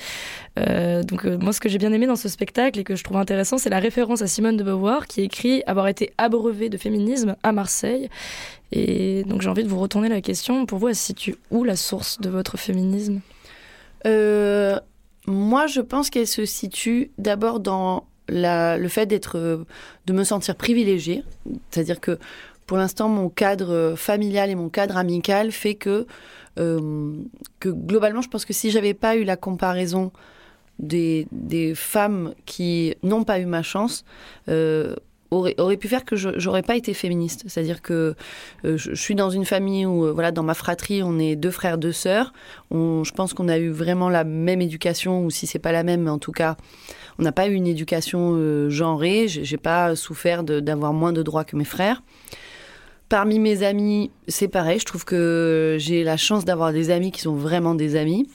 Euh, 0.60 1.04
donc 1.04 1.26
euh, 1.26 1.38
moi, 1.38 1.52
ce 1.52 1.60
que 1.60 1.68
j'ai 1.68 1.78
bien 1.78 1.92
aimé 1.92 2.08
dans 2.08 2.16
ce 2.16 2.30
spectacle 2.30 2.80
et 2.80 2.86
que 2.86 2.96
je 2.96 3.04
trouve 3.04 3.18
intéressant, 3.18 3.58
c'est 3.58 3.70
la 3.70 3.80
référence 3.80 4.22
à 4.22 4.28
Simone 4.28 4.56
de 4.56 4.64
Beauvoir 4.64 5.08
qui 5.08 5.20
écrit 5.22 5.62
avoir 5.68 5.90
été 5.90 6.14
abreuvée 6.18 6.70
de 6.70 6.78
féminisme 6.78 7.36
à 7.44 7.52
Marseille. 7.52 8.08
Et 8.72 9.26
donc 9.26 9.42
j'ai 9.42 9.50
envie 9.50 9.64
de 9.64 9.68
vous 9.70 9.80
retourner 9.80 10.08
la 10.08 10.22
question. 10.22 10.66
Pour 10.66 10.78
vous, 10.80 10.88
elle 10.88 10.96
se 10.96 11.04
situe 11.08 11.36
où 11.50 11.66
la 11.66 11.76
source 11.76 12.22
de 12.22 12.30
votre 12.30 12.56
féminisme? 12.58 13.20
Euh, 14.08 14.80
moi, 15.32 15.68
je 15.68 15.82
pense 15.82 16.10
qu'elle 16.10 16.28
se 16.28 16.46
situe 16.46 17.12
d'abord 17.18 17.60
dans 17.60 18.06
la- 18.30 18.78
le 18.78 18.88
fait 18.88 19.06
d'être, 19.06 19.38
euh, 19.38 19.66
de 20.06 20.14
me 20.14 20.24
sentir 20.24 20.56
privilégiée. 20.56 21.24
C'est-à-dire 21.70 22.00
que 22.00 22.18
pour 22.68 22.78
l'instant, 22.78 23.10
mon 23.10 23.28
cadre 23.30 23.96
familial 23.98 24.50
et 24.50 24.56
mon 24.56 24.70
cadre 24.70 24.96
amical 24.96 25.52
fait 25.52 25.76
que, 25.76 26.06
euh, 26.60 27.14
que 27.60 27.70
globalement, 27.70 28.22
je 28.22 28.30
pense 28.30 28.46
que 28.46 28.54
si 28.54 28.72
j'avais 28.72 28.94
pas 28.94 29.16
eu 29.18 29.24
la 29.24 29.36
comparaison 29.36 30.12
des, 30.80 31.28
des 31.32 31.76
femmes 31.76 32.34
qui 32.46 32.96
n'ont 33.04 33.24
pas 33.24 33.40
eu 33.40 33.46
ma 33.46 33.62
chance, 33.64 34.06
euh, 34.50 34.96
aurait, 35.32 35.56
aurait 35.58 35.78
pu 35.78 35.88
faire 35.88 36.06
que 36.06 36.16
j'aurais 36.16 36.62
pas 36.62 36.76
été 36.76 36.94
féministe. 36.94 37.44
C'est-à-dire 37.48 37.82
que 37.82 38.16
euh, 38.66 38.78
je, 38.78 38.94
suis 38.94 39.16
dans 39.16 39.30
une 39.30 39.46
famille 39.46 39.86
où, 39.86 40.06
euh, 40.06 40.12
voilà, 40.12 40.32
dans 40.32 40.44
ma 40.44 40.54
fratrie, 40.54 41.02
on 41.02 41.18
est 41.18 41.36
deux 41.36 41.52
frères, 41.52 41.78
deux 41.78 41.94
sœurs. 41.94 42.34
Je 42.72 43.12
pense 43.12 43.34
qu'on 43.34 43.48
a 43.48 43.58
eu 43.58 43.70
vraiment 43.70 44.10
la 44.10 44.24
même 44.24 44.62
éducation, 44.62 45.26
ou 45.26 45.30
si 45.30 45.48
c'est 45.48 45.60
pas 45.60 45.72
la 45.72 45.84
même, 45.84 46.04
mais 46.04 46.12
en 46.12 46.20
tout 46.20 46.32
cas, 46.32 46.58
on 47.18 47.24
n'a 47.24 47.32
pas 47.32 47.48
eu 47.48 47.54
une 47.54 47.68
éducation 47.68 48.34
euh, 48.36 48.70
genrée. 48.70 49.28
J'ai 49.28 49.58
pas 49.58 49.96
souffert 49.96 50.44
d'avoir 50.44 50.94
moins 50.94 51.14
de 51.14 51.24
droits 51.24 51.44
que 51.44 51.56
mes 51.56 51.66
frères. 51.66 52.04
Parmi 53.10 53.40
mes 53.40 53.64
amis, 53.64 54.12
c'est 54.28 54.48
pareil. 54.48 54.80
Je 54.80 54.86
trouve 54.86 55.04
que 55.04 55.76
j'ai 55.80 56.04
la 56.04 56.16
chance 56.16 56.46
d'avoir 56.46 56.72
des 56.72 56.92
amis 56.92 57.12
qui 57.12 57.22
sont 57.22 57.36
vraiment 57.36 57.76
des 57.76 57.98
amis. 57.98 58.30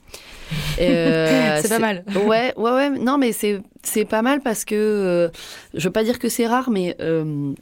Euh, 0.81 1.59
c'est 1.63 1.69
pas 1.69 1.79
mal. 1.79 2.05
Ouais, 2.15 2.53
ouais, 2.57 2.71
ouais. 2.71 2.91
Non, 2.91 3.19
mais 3.19 3.33
c'est 3.33 4.05
pas 4.09 4.23
mal 4.23 4.41
parce 4.41 4.65
que 4.65 4.75
euh, 4.75 5.29
je 5.75 5.85
veux 5.85 5.93
pas 5.93 6.05
dire 6.05 6.19
que 6.19 6.29
c'est 6.29 6.47
rare, 6.47 6.71
mais 6.71 6.97
euh, 7.01 7.53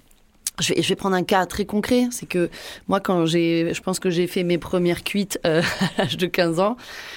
je 0.60 0.72
vais, 0.72 0.82
je 0.82 0.88
vais 0.88 0.94
prendre 0.94 1.16
un 1.16 1.22
cas 1.24 1.46
très 1.46 1.64
concret. 1.64 2.06
C'est 2.10 2.26
que 2.26 2.48
moi, 2.88 3.00
quand 3.00 3.26
j'ai, 3.26 3.72
je 3.74 3.80
pense 3.82 3.98
que 3.98 4.10
j'ai 4.10 4.26
fait 4.26 4.44
mes 4.44 4.58
premières 4.58 5.02
cuites 5.02 5.38
à 5.44 5.60
l'âge 5.98 6.16
de 6.16 6.26
15 6.26 6.60
ans, 6.60 6.76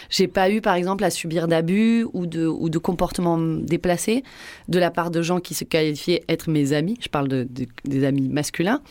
j'ai 0.10 0.28
pas 0.28 0.50
eu, 0.50 0.62
par 0.62 0.76
exemple, 0.76 1.04
à 1.04 1.10
subir 1.10 1.48
d'abus 1.48 2.06
ou 2.14 2.26
de, 2.26 2.46
ou 2.48 2.70
de 2.70 2.78
comportements 2.78 3.38
déplacés 3.38 4.24
de 4.70 4.80
la 4.80 4.90
part 4.92 5.12
de 5.12 5.22
gens 5.22 5.40
qui 5.40 5.54
se 5.54 5.64
qualifiaient 5.64 6.24
être 6.30 6.50
mes 6.50 6.74
amis. 6.74 6.98
Je 7.02 7.10
parle 7.10 7.28
de, 7.28 7.48
de- 7.50 7.68
des 7.86 8.04
amis 8.06 8.28
masculins. 8.30 8.82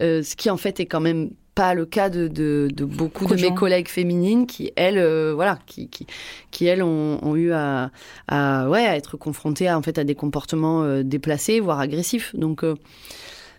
Ce 0.00 0.36
qui, 0.36 0.48
en 0.50 0.56
fait, 0.56 0.78
est 0.80 0.86
quand 0.86 1.00
même 1.00 1.30
pas 1.58 1.74
le 1.74 1.86
cas 1.86 2.08
de, 2.08 2.28
de, 2.28 2.68
de 2.72 2.84
beaucoup 2.84 3.24
Beaucoup 3.24 3.34
de 3.34 3.42
mes 3.42 3.52
collègues 3.52 3.88
féminines 3.88 4.46
qui, 4.46 4.70
elles, 4.76 4.96
euh, 4.96 5.32
voilà, 5.34 5.58
qui, 5.66 5.88
qui, 5.88 6.06
qui 6.52 6.66
elles 6.66 6.84
ont, 6.84 7.18
ont 7.20 7.34
eu 7.34 7.50
à, 7.50 7.90
à, 8.28 8.68
ouais, 8.68 8.86
à 8.86 8.94
être 8.96 9.16
confrontées 9.16 9.66
à, 9.66 9.76
en 9.76 9.82
fait, 9.82 9.98
à 9.98 10.04
des 10.04 10.14
comportements 10.14 10.84
euh, 10.84 11.02
déplacés, 11.02 11.58
voire 11.58 11.80
agressifs. 11.80 12.32
Donc, 12.36 12.62
euh, 12.62 12.76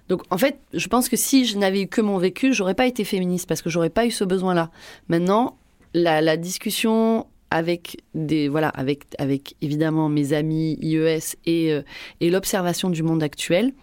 donc, 0.08 0.22
en 0.30 0.38
fait, 0.38 0.60
je 0.74 0.88
pense 0.88 1.10
que 1.10 1.18
si 1.18 1.44
je 1.44 1.58
n'avais 1.58 1.82
eu 1.82 1.88
que 1.88 2.00
mon 2.00 2.18
vécu, 2.18 2.54
j'aurais 2.54 2.74
pas 2.74 2.88
été 2.88 3.04
féministe 3.04 3.50
parce 3.50 3.62
que 3.62 3.70
j'aurais 3.70 3.90
pas 3.90 4.06
eu 4.06 4.12
ce 4.12 4.24
besoin-là. 4.24 4.72
Maintenant, 5.10 5.58
la, 5.94 6.22
la 6.22 6.38
discussion 6.38 7.28
avec 7.52 7.98
des 8.14 8.48
voilà 8.48 8.70
avec 8.70 9.08
avec 9.18 9.56
évidemment 9.62 10.08
mes 10.08 10.34
amis 10.34 10.78
IES 10.82 11.36
et 11.48 11.76
et 12.22 12.30
l'observation 12.30 12.92
du 12.92 13.02
monde 13.02 13.24
actuel 13.24 13.74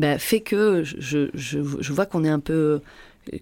bah, 0.00 0.18
fait 0.18 0.40
que 0.40 0.82
je, 0.82 1.28
je, 1.34 1.92
vois 1.92 2.06
qu'on 2.06 2.24
est 2.24 2.30
un 2.30 2.40
peu 2.40 2.80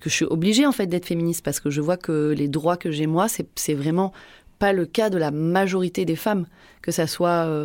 que 0.01 0.11
je 0.11 0.15
suis 0.15 0.25
obligée 0.25 0.67
en 0.67 0.73
fait 0.73 0.87
d'être 0.87 1.07
féministe 1.07 1.45
parce 1.45 1.61
que 1.61 1.71
je 1.71 1.81
vois 1.81 1.97
que 1.97 2.35
les 2.37 2.49
droits 2.49 2.77
que 2.77 2.91
j'ai 2.91 3.07
moi 3.07 3.29
c'est 3.29 3.75
vraiment 3.75 4.13
pas 4.59 4.73
le 4.73 4.87
cas 4.87 5.09
de 5.09 5.19
la 5.19 5.31
majorité 5.31 6.05
des 6.05 6.17
femmes. 6.17 6.47
Que 6.83 6.91
ça 6.91 7.07
soit 7.07 7.47
euh, 7.47 7.65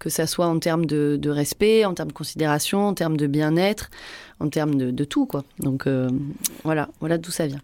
que 0.00 0.08
ça 0.08 0.26
soit 0.26 0.46
en 0.46 0.58
termes 0.58 0.86
de, 0.86 1.28
respect 1.28 1.84
en 1.84 1.94
termes 1.94 2.08
de 2.08 2.14
considération 2.14 2.86
en 2.86 2.94
termes 2.94 3.16
de 3.16 3.26
bien-être 3.26 3.90
en 4.40 4.48
termes 4.48 4.74
de, 4.74 5.04
tout 5.04 5.26
quoi. 5.26 5.44
Donc 5.60 5.86
euh, 5.86 6.08
voilà 6.64 6.88
voilà 6.98 7.18
d'où 7.18 7.30
ça 7.30 7.46
vient. 7.46 7.60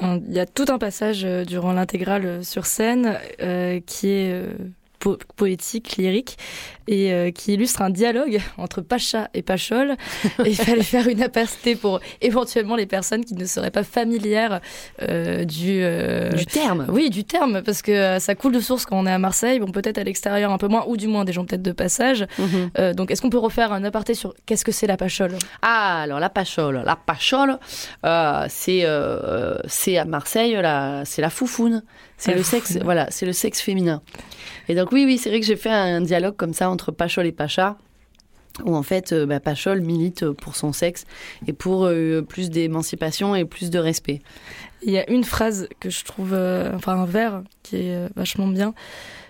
Il 0.00 0.32
y 0.32 0.38
a 0.38 0.46
tout 0.46 0.66
un 0.68 0.78
passage 0.78 1.24
euh, 1.24 1.44
durant 1.44 1.72
l'intégrale 1.72 2.44
sur 2.44 2.66
scène 2.66 3.18
qui 3.86 4.08
est 4.08 4.44
po- 5.00 5.18
poétique, 5.36 5.96
lyrique, 5.96 6.36
et 6.86 7.12
euh, 7.12 7.30
qui 7.32 7.54
illustre 7.54 7.82
un 7.82 7.90
dialogue 7.90 8.40
entre 8.58 8.80
Pacha 8.80 9.28
et 9.34 9.42
Pachol. 9.42 9.96
et 10.44 10.50
il 10.50 10.54
fallait 10.56 10.82
faire 10.82 11.08
une 11.08 11.22
aparté 11.22 11.74
pour 11.74 12.00
éventuellement 12.20 12.76
les 12.76 12.86
personnes 12.86 13.24
qui 13.24 13.34
ne 13.34 13.44
seraient 13.44 13.70
pas 13.72 13.82
familières 13.84 14.60
euh, 15.02 15.44
du... 15.44 15.80
euh, 15.82 16.30
du 16.30 16.46
terme 16.46 16.86
Oui, 16.88 17.10
du 17.10 17.24
terme, 17.24 17.62
parce 17.62 17.82
que 17.82 18.18
ça 18.20 18.34
coule 18.34 18.52
de 18.52 18.60
source 18.60 18.86
quand 18.86 18.98
on 18.98 19.06
est 19.06 19.12
à 19.12 19.18
Marseille, 19.18 19.58
bon 19.58 19.70
peut-être 19.72 19.98
à 19.98 20.04
l'extérieur 20.04 20.52
un 20.52 20.58
peu 20.58 20.68
moins, 20.68 20.84
ou 20.86 20.96
du 20.96 21.08
moins 21.08 21.24
des 21.24 21.32
gens 21.32 21.44
peut-être 21.44 21.62
de 21.62 21.72
passage. 21.72 22.26
Mhm. 22.38 22.92
Donc 22.94 23.10
est-ce 23.10 23.22
qu'on 23.22 23.30
peut 23.30 23.38
refaire 23.38 23.72
un 23.72 23.82
aparté 23.84 24.14
sur 24.14 24.34
qu'est-ce 24.46 24.64
que 24.64 24.72
c'est 24.72 24.86
la 24.86 24.96
Pachole 24.96 25.32
Ah, 25.62 26.02
alors 26.02 26.20
la 26.20 26.28
pachole. 26.28 26.82
La 26.84 26.96
pachole, 26.96 27.58
euh, 28.04 28.46
c'est 28.48 28.84
c'est 29.66 29.96
à 29.96 30.04
Marseille, 30.04 30.56
c'est 31.04 31.22
la 31.22 31.30
foufoune. 31.30 31.82
C'est 32.20 32.34
le 32.34 32.42
sexe, 32.42 32.78
voilà, 32.84 33.10
c'est 33.10 33.24
le 33.24 33.32
sexe 33.32 33.62
féminin. 33.62 34.02
Et 34.68 34.74
donc 34.74 34.92
oui, 34.92 35.04
oui, 35.06 35.16
c'est 35.16 35.30
vrai 35.30 35.40
que 35.40 35.46
j'ai 35.46 35.56
fait 35.56 35.70
un 35.70 36.02
dialogue 36.02 36.36
comme 36.36 36.52
ça 36.52 36.68
entre 36.68 36.92
pachole 36.92 37.26
et 37.26 37.32
pacha, 37.32 37.78
où 38.66 38.76
en 38.76 38.82
fait, 38.82 39.12
euh, 39.12 39.24
bah, 39.24 39.40
pachole 39.40 39.80
milite 39.80 40.28
pour 40.32 40.54
son 40.54 40.74
sexe 40.74 41.06
et 41.46 41.54
pour 41.54 41.86
euh, 41.86 42.20
plus 42.20 42.50
d'émancipation 42.50 43.34
et 43.34 43.46
plus 43.46 43.70
de 43.70 43.78
respect. 43.78 44.20
Il 44.82 44.92
y 44.92 44.98
a 44.98 45.08
une 45.10 45.24
phrase 45.24 45.66
que 45.80 45.88
je 45.88 46.04
trouve, 46.04 46.34
euh, 46.34 46.70
enfin 46.74 46.92
un 46.92 47.06
vers 47.06 47.42
qui 47.62 47.76
est 47.76 47.94
euh, 47.94 48.08
vachement 48.16 48.48
bien. 48.48 48.74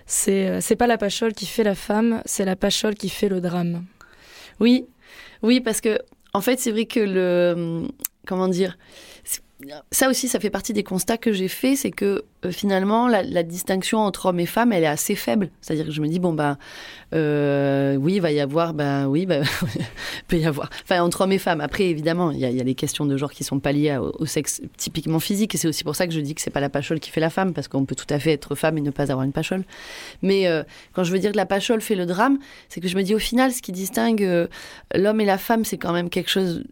C'est 0.05 0.47
euh, 0.47 0.59
c'est 0.61 0.75
pas 0.75 0.87
la 0.87 0.97
pachole 0.97 1.33
qui 1.33 1.45
fait 1.45 1.63
la 1.63 1.75
femme, 1.75 2.21
c'est 2.25 2.43
la 2.43 2.57
pachole 2.57 2.95
qui 2.95 3.07
fait 3.07 3.29
le 3.29 3.39
drame. 3.39 3.85
Oui, 4.59 4.85
oui, 5.43 5.61
parce 5.61 5.79
que 5.79 5.99
en 6.33 6.41
fait, 6.41 6.59
c'est 6.59 6.71
vrai 6.71 6.85
que 6.85 6.99
le 6.99 7.87
comment 8.25 8.49
dire, 8.49 8.77
ça 9.91 10.09
aussi, 10.09 10.27
ça 10.27 10.39
fait 10.39 10.49
partie 10.49 10.73
des 10.73 10.83
constats 10.83 11.17
que 11.17 11.31
j'ai 11.31 11.47
fait, 11.47 11.75
c'est 11.75 11.91
que 11.91 12.23
euh, 12.45 12.51
finalement, 12.51 13.07
la, 13.07 13.43
distinction 13.43 13.99
entre 13.99 14.27
hommes 14.27 14.39
et 14.39 14.45
femmes, 14.45 14.71
elle 14.71 14.83
est 14.83 14.87
assez 14.87 15.15
faible. 15.15 15.49
C'est-à-dire 15.61 15.85
que 15.85 15.91
je 15.91 16.01
me 16.01 16.07
dis 16.07 16.19
bon 16.19 16.35
euh, 17.13 17.95
oui, 17.97 18.15
il 18.15 18.21
va 18.21 18.31
y 18.31 18.39
avoir, 18.39 18.73
ben 18.73 19.07
oui, 19.07 19.25
bah, 19.25 19.41
peut 20.27 20.37
y 20.37 20.45
avoir, 20.45 20.69
enfin 20.83 21.01
entre 21.01 21.21
hommes 21.21 21.33
et 21.33 21.37
femmes. 21.37 21.61
Après, 21.61 21.85
évidemment, 21.85 22.31
il 22.31 22.39
y 22.39 22.45
a, 22.45 22.63
des 22.63 22.75
questions 22.75 23.05
de 23.05 23.17
genre 23.17 23.31
qui 23.31 23.43
sont 23.43 23.59
pas 23.59 23.71
liées 23.71 23.97
au, 23.97 24.25
sexe 24.25 24.61
typiquement 24.77 25.19
physique, 25.19 25.53
et 25.55 25.57
c'est 25.57 25.67
aussi 25.67 25.83
pour 25.83 25.95
ça 25.95 26.07
que 26.07 26.13
je 26.13 26.19
dis 26.19 26.33
que 26.33 26.41
c'est 26.41 26.51
pas 26.51 26.61
la 26.61 26.69
pachole 26.69 26.99
qui 26.99 27.11
fait 27.11 27.19
la 27.19 27.29
femme, 27.29 27.53
parce 27.53 27.67
qu'on 27.67 27.85
peut 27.85 27.95
tout 27.95 28.11
à 28.11 28.19
fait 28.19 28.31
être 28.31 28.55
femme 28.55 28.77
et 28.77 28.81
ne 28.81 28.91
pas 28.91 29.11
avoir 29.11 29.23
une 29.23 29.33
pachole. 29.33 29.63
Mais 30.21 30.47
euh, 30.47 30.63
quand 30.93 31.03
je 31.03 31.11
veux 31.11 31.19
dire 31.19 31.31
que 31.31 31.37
la 31.37 31.45
pachole 31.45 31.81
fait 31.81 31.95
le 31.95 32.05
drame, 32.05 32.39
c'est 32.69 32.79
que 32.79 32.87
je 32.87 32.95
me 32.95 33.03
dis 33.03 33.13
au 33.13 33.19
final, 33.19 33.51
ce 33.51 33.61
qui 33.61 33.71
distingue 33.71 34.47
l'homme 34.95 35.21
et 35.21 35.25
la 35.25 35.37
femme, 35.37 35.65
c'est 35.65 35.77
quand 35.77 35.93
même 35.93 36.09
quelque 36.09 36.29
chose 36.29 36.63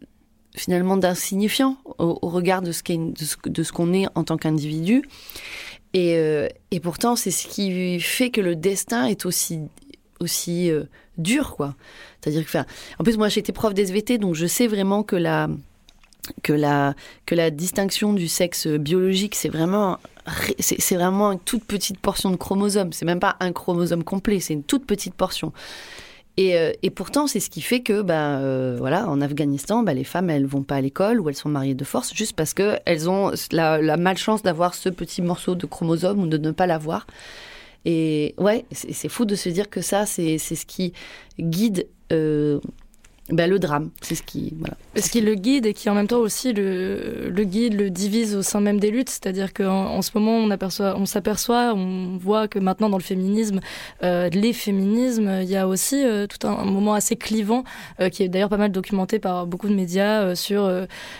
finalement 0.56 0.96
d'insignifiant 0.96 1.76
au, 1.98 2.14
regard 2.22 2.62
de 2.62 2.72
ce 2.72 2.82
qu'est- 2.82 2.98
de 2.98 3.24
ce, 3.24 3.36
de 3.44 3.62
ce 3.62 3.72
qu'on 3.72 3.92
est 3.92 4.06
en 4.14 4.24
tant 4.24 4.36
qu'individu. 4.36 5.02
Et, 5.92 6.16
euh, 6.16 6.48
et 6.70 6.80
pourtant, 6.80 7.16
c'est 7.16 7.30
ce 7.30 7.48
qui 7.48 8.00
fait 8.00 8.30
que 8.30 8.40
le 8.40 8.56
destin 8.56 9.06
est 9.06 9.26
aussi 9.26 9.60
aussi 10.20 10.70
euh, 10.70 10.84
dur, 11.16 11.56
quoi. 11.56 11.74
C'est-à-dire 12.20 12.44
en 12.98 13.04
plus, 13.04 13.16
moi, 13.16 13.28
été 13.40 13.52
prof 13.52 13.72
d'SVT, 13.72 14.18
donc 14.18 14.34
je 14.34 14.46
sais 14.46 14.66
vraiment 14.66 15.02
que 15.02 15.16
la 15.16 15.48
que 16.42 16.52
la 16.52 16.94
que 17.26 17.34
la 17.34 17.50
distinction 17.50 18.12
du 18.12 18.28
sexe 18.28 18.66
biologique, 18.66 19.34
c'est 19.34 19.48
vraiment 19.48 19.98
c'est 20.58 20.94
vraiment 20.96 21.32
une 21.32 21.40
toute 21.40 21.64
petite 21.64 21.98
portion 21.98 22.30
de 22.30 22.36
chromosome. 22.36 22.92
C'est 22.92 23.06
même 23.06 23.20
pas 23.20 23.36
un 23.40 23.52
chromosome 23.52 24.04
complet, 24.04 24.38
c'est 24.40 24.52
une 24.52 24.62
toute 24.62 24.86
petite 24.86 25.14
portion. 25.14 25.52
Et, 26.40 26.56
euh, 26.56 26.72
et 26.82 26.88
pourtant, 26.88 27.26
c'est 27.26 27.38
ce 27.38 27.50
qui 27.50 27.60
fait 27.60 27.80
que, 27.80 28.00
bah, 28.00 28.38
euh, 28.38 28.74
voilà, 28.78 29.06
en 29.10 29.20
Afghanistan, 29.20 29.82
bah, 29.82 29.92
les 29.92 30.04
femmes, 30.04 30.30
elles 30.30 30.46
vont 30.46 30.62
pas 30.62 30.76
à 30.76 30.80
l'école 30.80 31.20
ou 31.20 31.28
elles 31.28 31.34
sont 31.34 31.50
mariées 31.50 31.74
de 31.74 31.84
force 31.84 32.14
juste 32.14 32.32
parce 32.34 32.54
que 32.54 32.78
elles 32.86 33.10
ont 33.10 33.32
la, 33.52 33.98
malchance 33.98 34.42
d'avoir 34.42 34.72
ce 34.72 34.88
petit 34.88 35.20
morceau 35.20 35.54
de 35.54 35.66
chromosome 35.66 36.22
ou 36.22 36.26
de 36.26 36.38
ne 36.38 36.50
pas 36.50 36.66
l'avoir. 36.66 37.06
Et 37.84 38.34
ouais, 38.38 38.64
c'est 38.72 39.10
fou 39.10 39.26
de 39.26 39.34
se 39.34 39.50
dire 39.50 39.68
que 39.68 39.82
ça, 39.82 40.06
c'est 40.06 40.38
ce 40.38 40.64
qui 40.64 40.94
guide 41.38 41.86
euh, 42.10 42.58
bah, 43.30 43.46
le 43.46 43.58
drame. 43.58 43.90
C'est 44.02 44.14
ce 44.14 44.22
qui, 44.22 44.54
voilà. 44.58 44.76
Ce 44.96 45.10
qui 45.10 45.20
le 45.20 45.34
guide 45.34 45.66
et 45.66 45.74
qui 45.74 45.88
en 45.88 45.94
même 45.94 46.06
temps 46.08 46.18
aussi 46.18 46.52
le, 46.52 47.28
le 47.30 47.44
guide, 47.44 47.74
le 47.78 47.90
divise 47.90 48.34
au 48.36 48.42
sein 48.42 48.60
même 48.60 48.80
des 48.80 48.90
luttes. 48.90 49.08
C'est-à-dire 49.10 49.52
qu'en 49.52 49.86
en 49.86 50.02
ce 50.02 50.10
moment, 50.14 50.32
on 50.36 50.50
aperçoit, 50.50 50.96
on 50.98 51.06
s'aperçoit, 51.06 51.72
on 51.74 52.16
voit 52.18 52.48
que 52.48 52.58
maintenant 52.58 52.90
dans 52.90 52.96
le 52.98 53.02
féminisme, 53.02 53.60
euh, 54.02 54.28
les 54.30 54.52
féminismes, 54.52 55.40
il 55.42 55.48
y 55.48 55.56
a 55.56 55.66
aussi 55.68 56.04
euh, 56.04 56.26
tout 56.26 56.46
un, 56.46 56.52
un 56.52 56.64
moment 56.64 56.94
assez 56.94 57.16
clivant 57.16 57.64
euh, 58.00 58.08
qui 58.08 58.22
est 58.22 58.28
d'ailleurs 58.28 58.48
pas 58.48 58.56
mal 58.56 58.72
documenté 58.72 59.18
par 59.18 59.46
beaucoup 59.46 59.68
de 59.68 59.74
médias 59.74 60.34
sur 60.34 60.68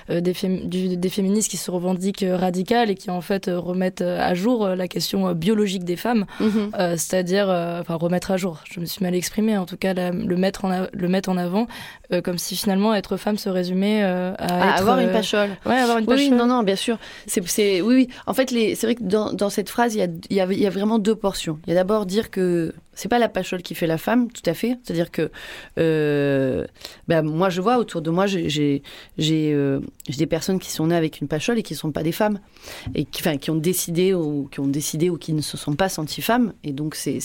des, 0.08 0.32
fém- 0.32 0.68
du- 0.68 0.96
des 0.96 1.08
féministes 1.08 1.50
qui 1.50 1.56
se 1.56 1.70
revendiquent 1.70 2.24
radicales 2.28 2.90
et 2.90 2.94
qui 2.94 3.10
en 3.10 3.20
fait 3.20 3.50
remettent 3.52 4.00
à 4.02 4.34
jour 4.34 4.68
la 4.68 4.88
question 4.88 5.32
biologique 5.32 5.84
des 5.84 5.96
femmes. 5.96 6.26
Euh, 6.40 6.96
c'est-à-dire, 6.96 7.48
enfin, 7.80 7.94
remettre 7.94 8.30
à 8.30 8.36
jour. 8.36 8.62
Je 8.70 8.80
me 8.80 8.84
suis 8.86 9.02
mal 9.04 9.14
exprimée, 9.14 9.56
en 9.56 9.66
tout 9.66 9.76
cas, 9.76 9.94
la- 9.94 10.10
le 10.10 10.36
mettre 10.36 10.64
en, 10.64 10.86
le 10.92 11.08
mettre 11.08 11.28
en 11.28 11.36
avant, 11.36 11.66
euh, 12.12 12.20
comme 12.20 12.38
si 12.38 12.56
finalement 12.56 12.94
être 12.94 13.16
femme 13.16 13.38
se 13.38 13.48
résumait 13.48 14.02
euh, 14.02 14.32
à, 14.38 14.62
À 14.62 14.68
être, 14.74 14.80
avoir 14.80 14.98
une 14.98 15.08
euh, 15.08 15.12
pachole. 15.12 15.50
Ouais, 15.66 15.76
avoir 15.76 15.98
une 15.98 16.06
Oui, 16.06 16.14
oui, 16.16 16.30
pachole. 16.30 16.38
non, 16.38 16.46
non, 16.56 16.62
bien 16.62 16.76
sûr. 16.76 16.98
C'est, 17.26 17.80
oui, 17.80 17.94
oui. 17.94 18.08
En 18.26 18.34
fait, 18.34 18.50
c'est 18.50 18.82
vrai 18.82 18.94
que 18.94 19.02
dans, 19.02 19.32
dans 19.32 19.50
cette 19.50 19.68
phrase, 19.68 19.94
il 19.94 19.98
y 19.98 20.02
a, 20.02 20.08
y, 20.30 20.40
a, 20.40 20.52
il 20.52 20.60
y 20.60 20.66
a 20.66 20.70
vraiment 20.70 20.98
deux 20.98 21.14
portions. 21.14 21.58
Il 21.66 21.70
y 21.70 21.72
a 21.72 21.76
d'abord 21.76 22.06
dire 22.06 22.30
que 22.30 22.74
c'est 22.94 23.08
pas 23.08 23.18
la 23.18 23.28
pachole 23.28 23.62
qui 23.62 23.74
fait 23.74 23.86
la 23.86 23.98
femme, 23.98 24.30
tout 24.30 24.42
à 24.46 24.54
fait. 24.54 24.78
C'est-à-dire 24.82 25.10
que, 25.10 25.30
euh, 25.78 26.66
ben, 27.08 27.22
moi, 27.22 27.48
je 27.48 27.60
vois 27.60 27.78
autour 27.78 28.02
de 28.02 28.10
moi, 28.10 28.26
euh, 28.26 28.80
j'ai 29.18 30.16
des 30.18 30.26
personnes 30.26 30.58
qui 30.58 30.70
sont 30.70 30.88
nées 30.88 30.96
avec 30.96 31.20
une 31.20 31.28
pachole 31.28 31.58
et 31.58 31.62
qui 31.62 31.74
sont 31.74 31.92
pas 31.92 32.02
des 32.02 32.12
femmes, 32.12 32.40
et 32.94 33.04
qui, 33.04 33.22
qui 33.38 33.50
ont 33.50 33.56
décidé 33.56 34.12
ou 34.12 34.48
qui 34.50 34.60
ont 34.60 34.66
décidé 34.66 35.08
ou 35.08 35.18
qui 35.18 35.32
ne 35.32 35.40
se 35.40 35.56
sont 35.56 35.74
pas 35.74 35.88
senties 35.88 36.22
femmes. 36.22 36.52
Et 36.64 36.72
donc, 36.72 36.94
c'est, 36.94 37.20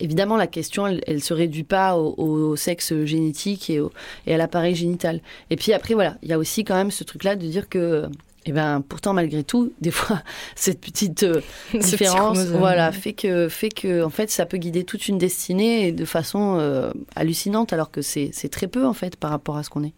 évidemment, 0.00 0.36
la 0.36 0.46
question, 0.46 0.86
elle, 0.86 1.00
elle 1.06 1.22
se 1.22 1.34
réduit 1.34 1.64
pas 1.64 1.96
au, 1.96 2.14
au 2.18 2.56
sexe 2.56 2.94
génétique 3.04 3.70
et, 3.70 3.80
au, 3.80 3.90
et 4.26 4.34
à 4.34 4.36
l'appareil 4.36 4.74
génital. 4.74 5.20
Et 5.50 5.56
puis 5.56 5.72
après, 5.72 5.94
voilà, 5.94 6.18
il 6.22 6.28
y 6.28 6.32
a 6.32 6.38
aussi 6.38 6.64
quand 6.64 6.74
même 6.74 6.90
ce 6.90 7.04
truc-là 7.04 7.36
de 7.36 7.46
dire 7.46 7.68
que 7.68 8.08
et 8.44 8.52
ben 8.52 8.82
pourtant 8.86 9.12
malgré 9.12 9.44
tout, 9.44 9.72
des 9.80 9.90
fois 9.90 10.22
cette 10.54 10.80
petite 10.80 11.22
euh, 11.22 11.40
petit 11.72 11.90
différence, 11.90 12.38
voilà, 12.46 12.92
fait 12.92 13.12
que 13.12 13.48
fait 13.48 13.68
que 13.68 14.02
en 14.02 14.10
fait 14.10 14.30
ça 14.30 14.46
peut 14.46 14.58
guider 14.58 14.84
toute 14.84 15.08
une 15.08 15.18
destinée 15.18 15.88
et 15.88 15.92
de 15.92 16.04
façon 16.04 16.56
euh, 16.58 16.92
hallucinante, 17.14 17.72
alors 17.72 17.90
que 17.90 18.02
c'est 18.02 18.30
c'est 18.32 18.48
très 18.48 18.66
peu 18.66 18.86
en 18.86 18.94
fait 18.94 19.16
par 19.16 19.30
rapport 19.30 19.56
à 19.56 19.62
ce 19.62 19.70
qu'on 19.70 19.84
est. 19.84 19.94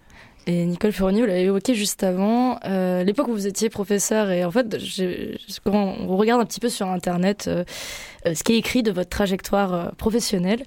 Et 0.47 0.67
Nicole 0.67 0.93
Ferroni, 0.93 1.21
vous 1.21 1.27
l'avez 1.27 1.45
évoqué 1.45 1.75
juste 1.75 2.03
avant, 2.03 2.59
euh, 2.67 3.03
l'époque 3.03 3.29
où 3.29 3.33
vous 3.33 3.47
étiez 3.47 3.71
professeur, 3.71 4.31
et 4.31 4.45
en 4.45 4.51
fait, 4.51 4.77
quand 5.65 5.95
on 6.01 6.17
regarde 6.19 6.43
un 6.43 6.45
petit 6.45 6.61
peu 6.61 6.69
sur 6.69 6.87
Internet 6.89 7.47
euh, 7.49 7.65
ce 8.33 8.43
qui 8.43 8.55
est 8.55 8.59
écrit 8.59 8.83
de 8.83 8.91
votre 8.91 9.11
trajectoire 9.11 9.75
euh, 9.75 9.89
professionnelle, 9.99 10.63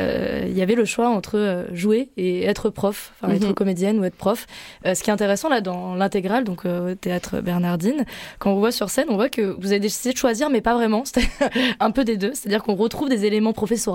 euh, 0.00 0.44
il 0.46 0.56
y 0.56 0.62
avait 0.62 0.74
le 0.74 0.84
choix 0.84 1.08
entre 1.10 1.36
euh, 1.38 1.64
jouer 1.74 2.10
et 2.16 2.44
être 2.44 2.70
prof, 2.70 3.12
enfin 3.20 3.32
être 3.34 3.48
Mhm. 3.48 3.54
comédienne 3.54 3.98
ou 4.00 4.04
être 4.04 4.14
prof. 4.16 4.46
Euh, 4.86 4.94
ce 4.94 5.02
qui 5.02 5.10
est 5.10 5.12
intéressant 5.12 5.48
là 5.48 5.60
dans 5.60 5.94
l'intégrale, 5.94 6.44
donc 6.44 6.64
euh, 6.64 6.92
au 6.92 6.94
théâtre 6.94 7.40
Bernardine, 7.40 8.04
quand 8.38 8.50
on 8.50 8.54
vous 8.54 8.60
voit 8.60 8.72
sur 8.72 8.88
scène, 8.88 9.06
on 9.10 9.16
voit 9.16 9.28
que 9.28 9.42
vous 9.60 9.72
avez 9.72 9.80
décidé 9.80 10.12
de 10.12 10.18
choisir, 10.18 10.48
mais 10.50 10.60
pas 10.62 10.74
vraiment, 10.74 11.04
c'était 11.06 11.26
un 11.80 11.90
peu 11.90 12.04
des 12.04 12.16
deux, 12.16 12.32
c'est-à-dire 12.32 12.62
qu'on 12.62 12.74
retrouve 12.74 13.08
des 13.08 13.24
éléments 13.26 13.52
professoraux. 13.52 13.94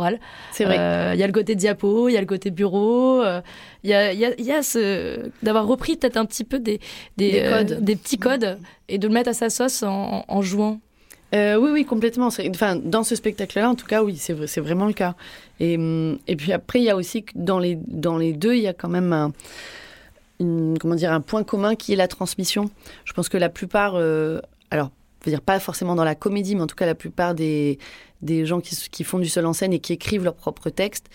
C'est 0.51 0.65
vrai. 0.65 0.77
Euh, 0.79 1.11
Il 1.15 1.19
y 1.19 1.23
a 1.23 1.27
le 1.27 1.33
côté 1.33 1.55
diapo, 1.55 2.09
il 2.09 2.13
y 2.13 2.17
a 2.17 2.21
le 2.21 2.25
côté 2.27 2.51
bureau, 2.51 3.21
euh, 3.23 3.41
il 3.83 3.89
y 3.89 3.93
a, 3.93 4.13
y 4.13 4.25
a, 4.25 4.39
y 4.39 4.51
a 4.51 4.61
ce 4.61 5.29
d'avoir 5.41 5.65
repris 5.67 5.95
peut-être 5.97 6.17
un 6.17 6.25
petit 6.25 6.43
peu 6.43 6.59
des, 6.59 6.79
des, 7.17 7.31
Des 7.31 7.39
euh, 7.41 7.57
codes. 7.59 7.83
des 7.83 7.95
petits 7.95 8.17
codes 8.17 8.59
et 8.87 8.97
de 8.97 9.07
le 9.07 9.13
mettre 9.13 9.29
à 9.29 9.33
sa 9.33 9.49
sauce 9.49 9.83
en, 9.83 10.25
en 10.27 10.41
jouant. 10.41 10.79
Euh, 11.35 11.57
oui, 11.57 11.69
oui, 11.71 11.85
complètement. 11.85 12.27
Enfin, 12.27 12.75
dans 12.75 13.03
ce 13.03 13.15
spectacle-là, 13.15 13.69
en 13.69 13.75
tout 13.75 13.85
cas, 13.85 14.03
oui, 14.03 14.17
c'est 14.17 14.33
vrai, 14.33 14.47
c'est 14.47 14.61
vraiment 14.61 14.87
le 14.87 14.93
cas. 14.93 15.15
Et, 15.59 15.77
hum, 15.77 16.17
et 16.27 16.35
puis 16.35 16.51
après, 16.53 16.79
il 16.79 16.85
y 16.85 16.89
a 16.89 16.95
aussi 16.95 17.25
dans 17.35 17.59
les 17.59 17.75
dans 17.75 18.17
les 18.17 18.33
deux, 18.33 18.55
il 18.55 18.61
y 18.61 18.67
a 18.67 18.73
quand 18.73 18.89
même 18.89 19.13
un 19.13 19.31
comment 20.79 20.95
dire 20.95 21.11
un 21.11 21.21
point 21.21 21.43
commun 21.43 21.75
qui 21.75 21.93
est 21.93 21.97
la 21.97 22.07
transmission. 22.07 22.71
Je 23.05 23.13
pense 23.13 23.29
que 23.29 23.37
la 23.37 23.49
plupart, 23.49 23.95
euh, 23.95 24.39
alors, 24.71 24.89
je 25.21 25.25
veux 25.25 25.31
dire 25.31 25.41
pas 25.41 25.59
forcément 25.59 25.95
dans 25.95 26.03
la 26.03 26.15
comédie, 26.15 26.55
mais 26.55 26.61
en 26.61 26.67
tout 26.67 26.75
cas 26.75 26.85
la 26.85 26.95
plupart 26.95 27.35
des 27.35 27.77
des 28.21 28.45
gens 28.45 28.59
qui, 28.59 28.75
qui 28.91 29.03
font 29.03 29.19
du 29.19 29.29
seul 29.29 29.45
en 29.45 29.53
scène 29.53 29.73
et 29.73 29.79
qui 29.79 29.93
écrivent 29.93 30.23
leurs 30.23 30.35
propres 30.35 30.69
textes, 30.69 31.09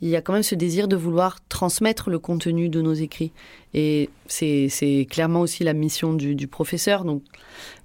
il 0.00 0.08
y 0.08 0.16
a 0.16 0.20
quand 0.20 0.32
même 0.32 0.42
ce 0.42 0.54
désir 0.54 0.88
de 0.88 0.96
vouloir 0.96 1.38
transmettre 1.48 2.10
le 2.10 2.18
contenu 2.18 2.68
de 2.68 2.82
nos 2.82 2.92
écrits. 2.92 3.32
Et 3.74 4.10
c'est 4.26 5.06
clairement 5.10 5.40
aussi 5.40 5.64
la 5.64 5.72
mission 5.72 6.14
du, 6.14 6.34
du 6.34 6.48
professeur. 6.48 7.04
Donc 7.04 7.22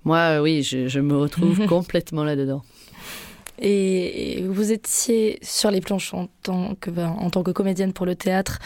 moi, 0.04 0.18
euh, 0.18 0.42
oui, 0.42 0.64
je, 0.64 0.88
je 0.88 1.00
me 1.00 1.16
retrouve 1.18 1.66
complètement 1.68 2.24
là-dedans. 2.24 2.64
Et, 3.64 4.40
et 4.40 4.48
vous 4.48 4.72
étiez 4.72 5.38
sur 5.44 5.70
les 5.70 5.82
planches 5.82 6.14
en 6.16 6.28
tant 6.42 6.74
que, 6.82 6.90
ben, 6.90 7.10
en 7.20 7.30
tant 7.30 7.44
que 7.44 7.52
comédienne 7.52 7.94
pour 7.94 8.08
le 8.08 8.16
théâtre 8.16 8.58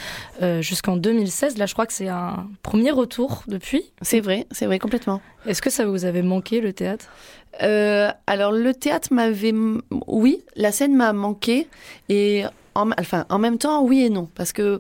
euh, 0.42 0.62
jusqu'en 0.62 0.96
2016. 0.96 1.58
Là, 1.58 1.66
je 1.66 1.74
crois 1.74 1.86
que 1.86 1.94
c'est 1.94 2.08
un 2.08 2.48
premier 2.64 2.92
retour 2.92 3.44
depuis. 3.48 3.92
C'est 4.02 4.22
vrai, 4.22 4.48
c'est 4.52 4.66
vrai 4.66 4.80
complètement. 4.80 5.22
Est-ce 5.46 5.62
que 5.62 5.70
ça 5.70 5.86
vous 5.86 6.06
avait 6.06 6.22
manqué 6.22 6.62
le 6.62 6.72
théâtre? 6.72 7.08
Euh, 7.62 8.10
alors 8.26 8.52
le 8.52 8.74
théâtre 8.74 9.10
m'avait, 9.12 9.54
oui, 10.08 10.44
la 10.56 10.72
scène 10.72 10.96
m'a 10.96 11.14
manqué 11.14 11.68
et 12.10 12.44
en, 12.76 12.92
enfin 13.00 13.26
en 13.30 13.40
même 13.40 13.58
temps 13.58 13.84
oui 13.84 14.04
et 14.04 14.10
non 14.10 14.30
parce 14.36 14.54
que 14.54 14.78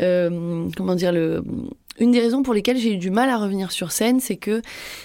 euh, 0.00 0.68
comment 0.76 0.94
dire 0.94 1.12
une 1.98 2.12
des 2.12 2.20
raisons 2.20 2.42
pour 2.42 2.52
lesquelles 2.52 2.76
j'ai 2.76 2.92
eu 2.92 2.98
du 2.98 3.10
mal 3.10 3.30
à 3.30 3.38
revenir 3.38 3.72
sur 3.72 3.90
scène, 3.90 4.20
c'est 4.20 4.36
que 4.36 4.60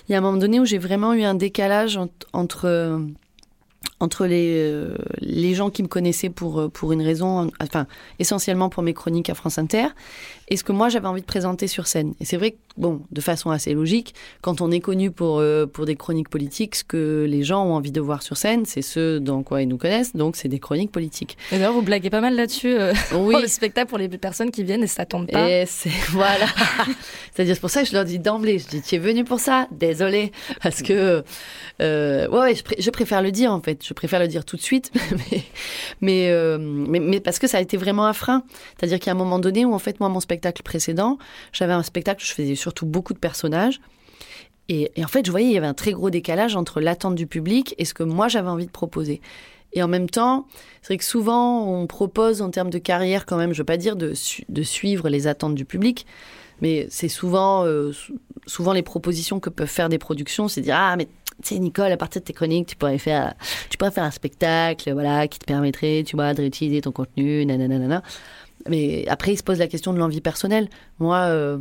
il 0.07 0.11
y 0.11 0.15
a 0.15 0.17
un 0.17 0.21
moment 0.21 0.37
donné 0.37 0.59
où 0.59 0.65
j'ai 0.65 0.77
vraiment 0.77 1.13
eu 1.13 1.23
un 1.23 1.35
décalage 1.35 1.95
ent- 1.95 2.09
entre 2.33 2.67
euh, 2.67 2.99
les 5.19 5.53
gens 5.53 5.69
qui 5.69 5.83
me 5.83 5.87
connaissaient 5.87 6.29
pour 6.29 6.59
euh, 6.59 6.69
une 6.91 7.01
raison, 7.01 7.49
essentiellement 8.19 8.67
pour 8.69 8.83
mes 8.83 8.93
chroniques 8.93 9.29
à 9.29 9.35
France 9.35 9.57
Inter, 9.57 9.87
et 10.49 10.57
ce 10.57 10.63
que 10.65 10.73
moi 10.73 10.89
j'avais 10.89 11.07
envie 11.07 11.21
de 11.21 11.25
présenter 11.25 11.67
sur 11.67 11.87
scène. 11.87 12.13
Et 12.19 12.25
c'est 12.25 12.37
vrai 12.37 12.51
que 12.51 12.57
bon, 12.77 13.01
de 13.11 13.21
façon 13.21 13.49
assez 13.51 13.73
logique, 13.73 14.13
quand 14.41 14.61
on 14.61 14.71
est 14.71 14.79
connu 14.79 15.11
pour 15.11 15.39
euh, 15.39 15.65
pour 15.65 15.85
des 15.85 15.95
chroniques 15.95 16.29
politiques, 16.29 16.75
ce 16.75 16.83
que 16.83 17.25
les 17.29 17.43
gens 17.43 17.65
ont 17.65 17.73
envie 17.73 17.91
de 17.91 18.01
voir 18.01 18.21
sur 18.23 18.37
scène, 18.37 18.65
c'est 18.65 18.81
ce 18.81 19.17
dans 19.19 19.43
quoi 19.43 19.61
ils 19.61 19.67
nous 19.67 19.77
connaissent, 19.77 20.15
donc 20.15 20.35
c'est 20.35 20.47
des 20.47 20.59
chroniques 20.59 20.91
politiques. 20.91 21.37
Et 21.51 21.55
d'ailleurs, 21.57 21.73
vous 21.73 21.81
blaguez 21.81 22.09
pas 22.09 22.21
mal 22.21 22.35
là-dessus 22.35 22.75
euh, 22.77 22.93
Oui. 23.13 23.31
pour 23.33 23.41
le 23.41 23.47
spectacle 23.47 23.87
pour 23.89 23.97
les 23.97 24.09
personnes 24.09 24.51
qui 24.51 24.63
viennent 24.63 24.83
et 24.83 24.87
s'attendent 24.87 25.29
pas. 25.31 25.49
Et 25.49 25.65
c'est 25.67 25.89
voilà. 26.09 26.45
C'est-à-dire 27.33 27.55
c'est 27.55 27.61
pour 27.61 27.69
ça 27.69 27.81
que 27.83 27.87
je 27.87 27.93
leur 27.93 28.05
dis 28.05 28.19
d'emblée, 28.19 28.59
je 28.59 28.67
dis 28.67 28.81
tu 28.81 28.95
es 28.95 28.99
venu 28.99 29.23
pour 29.23 29.39
ça, 29.39 29.67
désolé, 29.71 30.31
parce 30.61 30.81
que 30.81 31.23
euh, 31.81 32.27
ouais, 32.29 32.39
ouais 32.39 32.55
je, 32.55 32.63
pré- 32.63 32.75
je 32.79 32.89
préfère 32.89 33.21
le 33.21 33.31
dire 33.31 33.51
en 33.51 33.61
fait, 33.61 33.85
je 33.85 33.93
préfère 33.93 34.19
le 34.19 34.27
dire 34.27 34.45
tout 34.45 34.55
de 34.55 34.61
suite, 34.61 34.91
mais 35.31 35.43
mais, 36.01 36.57
mais 36.59 36.99
mais 36.99 37.19
parce 37.19 37.39
que 37.39 37.47
ça 37.47 37.57
a 37.57 37.61
été 37.61 37.77
vraiment 37.77 38.05
un 38.05 38.13
frein. 38.13 38.43
C'est-à-dire 38.77 38.99
qu'il 38.99 39.07
y 39.07 39.09
a 39.09 39.13
un 39.13 39.17
moment 39.17 39.39
donné 39.39 39.65
où 39.65 39.73
en 39.73 39.79
fait 39.79 39.99
moi 39.99 40.09
mon 40.09 40.19
spectacle 40.19 40.61
précédent, 40.63 41.17
j'avais 41.53 41.73
un 41.73 41.83
spectacle 41.83 42.23
je 42.25 42.33
faisais 42.33 42.55
surtout 42.61 42.85
beaucoup 42.85 43.13
de 43.13 43.19
personnages. 43.19 43.81
Et, 44.69 44.89
en 45.03 45.07
fait, 45.07 45.25
je 45.25 45.31
voyais, 45.31 45.47
il 45.47 45.53
y 45.53 45.57
avait 45.57 45.67
un 45.67 45.73
très 45.73 45.91
gros 45.91 46.09
décalage 46.09 46.55
entre 46.55 46.79
l'attente 46.79 47.15
du 47.15 47.27
public 47.27 47.75
et 47.77 47.83
ce 47.83 47.93
que 47.93 48.03
moi 48.03 48.29
j'avais 48.29 48.47
envie 48.47 48.67
de 48.67 48.71
proposer. 48.71 49.19
Et 49.73 49.83
en 49.83 49.87
même 49.87 50.09
temps, 50.09 50.47
c'est 50.81 50.93
vrai 50.93 50.97
que 50.97 51.03
souvent, 51.03 51.67
on 51.67 51.87
propose 51.87 52.41
en 52.41 52.51
termes 52.51 52.69
de 52.69 52.77
carrière 52.77 53.25
quand 53.25 53.37
même, 53.37 53.53
je 53.53 53.57
veux 53.57 53.65
pas 53.65 53.77
dire 53.77 53.95
de, 53.95 54.13
de 54.49 54.63
suivre 54.63 55.09
les 55.09 55.27
attentes 55.27 55.55
du 55.55 55.65
public, 55.65 56.05
mais 56.61 56.87
c'est 56.89 57.09
souvent, 57.09 57.65
euh, 57.65 57.91
sou- 57.91 58.17
souvent 58.45 58.73
les 58.73 58.81
propositions 58.83 59.39
que 59.39 59.49
peuvent 59.49 59.67
faire 59.67 59.89
des 59.89 59.97
productions, 59.97 60.47
c'est 60.47 60.61
dire 60.61 60.75
ah 60.77 60.95
mais 60.95 61.07
tu 61.41 61.55
sais 61.55 61.59
Nicole, 61.59 61.91
à 61.91 61.97
partir 61.97 62.21
de 62.21 62.25
tes 62.25 62.33
chroniques, 62.33 62.67
tu 62.67 62.75
pourrais 62.75 62.97
faire, 62.97 63.33
tu 63.69 63.77
pourrais 63.77 63.91
faire 63.91 64.03
un 64.03 64.11
spectacle, 64.11 64.91
voilà, 64.93 65.27
qui 65.27 65.39
te 65.39 65.45
permettrait, 65.45 66.03
tu 66.05 66.15
vois, 66.15 66.33
de 66.33 66.41
réutiliser 66.41 66.81
ton 66.81 66.91
contenu, 66.91 67.45
nanana. 67.45 68.03
Mais 68.69 69.07
après, 69.07 69.33
il 69.33 69.37
se 69.37 69.43
pose 69.43 69.57
la 69.59 69.67
question 69.67 69.91
de 69.91 69.97
l'envie 69.97 70.21
personnelle. 70.21 70.69
Moi, 70.99 71.17
euh, 71.17 71.57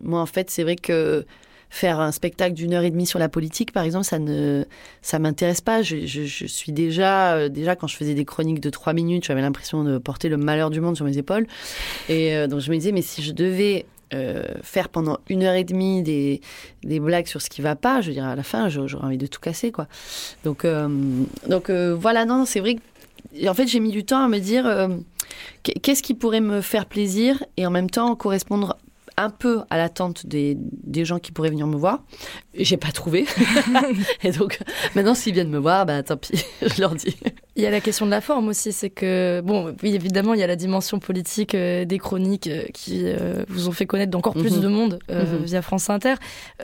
moi 0.00 0.20
en 0.20 0.26
fait, 0.26 0.50
c'est 0.50 0.62
vrai 0.62 0.76
que 0.76 1.24
faire 1.74 1.98
un 1.98 2.12
spectacle 2.12 2.54
d'une 2.54 2.72
heure 2.72 2.84
et 2.84 2.90
demie 2.92 3.04
sur 3.06 3.18
la 3.18 3.28
politique, 3.28 3.72
par 3.72 3.82
exemple, 3.82 4.04
ça 4.04 4.20
ne, 4.20 4.64
ça 5.02 5.18
m'intéresse 5.18 5.60
pas. 5.60 5.82
Je, 5.82 5.96
suis 6.46 6.70
déjà, 6.70 7.34
euh, 7.34 7.48
déjà 7.48 7.74
quand 7.74 7.88
je 7.88 7.96
faisais 7.96 8.14
des 8.14 8.24
chroniques 8.24 8.60
de 8.60 8.70
trois 8.70 8.92
minutes, 8.92 9.24
j'avais 9.24 9.40
l'impression 9.40 9.82
de 9.82 9.98
porter 9.98 10.28
le 10.28 10.36
malheur 10.36 10.70
du 10.70 10.80
monde 10.80 10.94
sur 10.94 11.04
mes 11.04 11.18
épaules. 11.18 11.48
Et 12.08 12.36
euh, 12.36 12.46
donc 12.46 12.60
je 12.60 12.70
me 12.70 12.76
disais, 12.76 12.92
mais 12.92 13.02
si 13.02 13.22
je 13.22 13.32
devais 13.32 13.86
euh, 14.12 14.44
faire 14.62 14.88
pendant 14.88 15.18
une 15.28 15.42
heure 15.42 15.54
et 15.56 15.64
demie 15.64 16.04
des, 16.04 16.40
des 16.84 17.00
blagues 17.00 17.26
sur 17.26 17.42
ce 17.42 17.50
qui 17.50 17.60
va 17.60 17.74
pas, 17.74 18.00
je 18.02 18.08
veux 18.08 18.14
dire, 18.14 18.24
à 18.24 18.36
la 18.36 18.44
fin, 18.44 18.68
j'aurais 18.68 19.04
envie 19.04 19.18
de 19.18 19.26
tout 19.26 19.40
casser, 19.40 19.72
quoi. 19.72 19.88
Donc, 20.44 20.64
donc 21.48 21.70
voilà, 21.70 22.24
non, 22.24 22.44
c'est 22.44 22.60
vrai 22.60 22.76
que, 22.76 23.48
en 23.48 23.54
fait, 23.54 23.66
j'ai 23.66 23.80
mis 23.80 23.90
du 23.90 24.04
temps 24.04 24.22
à 24.22 24.28
me 24.28 24.38
dire, 24.38 24.88
qu'est- 25.64 25.80
qu'est-ce 25.80 26.04
qui 26.04 26.14
pourrait 26.14 26.40
me 26.40 26.60
faire 26.60 26.86
plaisir 26.86 27.42
et 27.56 27.66
en 27.66 27.70
même 27.70 27.90
temps 27.90 28.14
correspondre 28.14 28.76
un 29.16 29.30
peu 29.30 29.62
à 29.70 29.76
l'attente 29.76 30.26
des, 30.26 30.56
des 30.58 31.04
gens 31.04 31.18
qui 31.18 31.32
pourraient 31.32 31.50
venir 31.50 31.66
me 31.66 31.76
voir. 31.76 32.02
J'ai 32.54 32.76
pas 32.76 32.92
trouvé. 32.92 33.26
et 34.22 34.32
donc, 34.32 34.58
maintenant, 34.94 35.14
s'ils 35.14 35.34
viennent 35.34 35.50
me 35.50 35.58
voir, 35.58 35.86
bah 35.86 36.02
tant 36.02 36.16
pis, 36.16 36.44
je 36.62 36.80
leur 36.80 36.94
dis. 36.94 37.16
Il 37.56 37.62
y 37.62 37.66
a 37.66 37.70
la 37.70 37.80
question 37.80 38.04
de 38.04 38.10
la 38.10 38.20
forme 38.20 38.48
aussi, 38.48 38.72
c'est 38.72 38.90
que, 38.90 39.40
bon, 39.44 39.76
oui, 39.84 39.94
évidemment, 39.94 40.34
il 40.34 40.40
y 40.40 40.42
a 40.42 40.46
la 40.48 40.56
dimension 40.56 40.98
politique 40.98 41.54
euh, 41.54 41.84
des 41.84 41.98
chroniques 41.98 42.48
euh, 42.48 42.64
qui 42.74 43.02
euh, 43.04 43.44
vous 43.48 43.68
ont 43.68 43.72
fait 43.72 43.86
connaître 43.86 44.10
d'encore 44.10 44.34
plus 44.34 44.56
Mhm. 44.56 44.60
de 44.60 44.66
monde 44.68 44.98
Mhm. 45.08 45.44
via 45.44 45.62
France 45.62 45.88
Inter. 45.88 46.14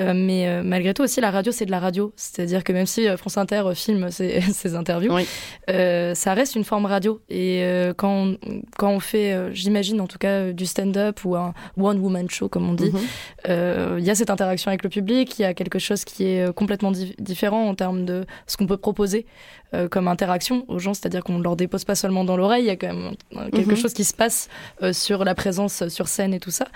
Mais 0.00 0.62
malgré 0.64 0.92
tout 0.92 1.02
aussi, 1.02 1.20
la 1.20 1.30
radio, 1.30 1.52
c'est 1.52 1.64
de 1.66 1.70
la 1.70 1.78
radio. 1.78 2.12
C'est-à-dire 2.16 2.64
que 2.64 2.72
même 2.72 2.86
si 2.86 3.06
France 3.16 3.38
Inter 3.38 3.62
filme 3.74 4.10
ses, 4.10 4.40
ses 4.40 4.74
interviews, 4.74 5.14
Oui. 5.14 5.26
ça 5.68 6.34
reste 6.34 6.56
une 6.56 6.64
forme 6.64 6.86
radio. 6.86 7.20
Et 7.28 7.62
quand, 7.96 8.10
on, 8.26 8.38
quand 8.76 8.90
on 8.90 9.00
fait, 9.00 9.54
j'imagine 9.54 10.00
en 10.00 10.06
tout 10.08 10.18
cas, 10.18 10.50
du 10.52 10.66
stand-up 10.66 11.20
ou 11.24 11.36
un 11.36 11.54
one-woman 11.76 12.28
show, 12.28 12.48
comme 12.48 12.68
on 12.68 12.74
dit, 12.74 12.90
Mhm. 12.92 13.98
il 13.98 14.04
y 14.04 14.10
a 14.10 14.14
cette 14.16 14.30
interaction 14.30 14.70
avec 14.70 14.82
le 14.82 14.90
public, 14.90 15.38
il 15.38 15.42
y 15.42 15.44
a 15.44 15.54
quelque 15.54 15.78
chose 15.78 16.04
qui 16.04 16.24
est 16.24 16.52
complètement 16.52 16.90
di- 16.90 17.14
différent 17.18 17.68
en 17.68 17.74
termes 17.76 18.04
de 18.04 18.24
ce 18.48 18.56
qu'on 18.56 18.66
peut 18.66 18.76
proposer 18.76 19.24
comme 19.90 20.08
interaction 20.08 20.64
gens, 20.80 20.94
c'est-à-dire 20.94 21.22
qu'on 21.24 21.38
ne 21.38 21.42
leur 21.42 21.56
dépose 21.56 21.84
pas 21.84 21.94
seulement 21.94 22.24
dans 22.24 22.36
l'oreille, 22.36 22.64
il 22.64 22.66
y 22.66 22.70
a 22.70 22.76
quand 22.76 22.88
même 22.88 23.12
euh, 23.36 23.50
quelque 23.50 23.70
Mhm. 23.70 23.76
chose 23.76 23.92
qui 23.92 24.04
se 24.04 24.14
passe 24.14 24.48
euh, 24.82 24.92
sur 24.92 25.24
la 25.24 25.34
présence 25.34 25.88
sur 25.88 26.08
scène 26.08 26.34
et 26.34 26.40
tout 26.40 26.50
ça. 26.50 26.66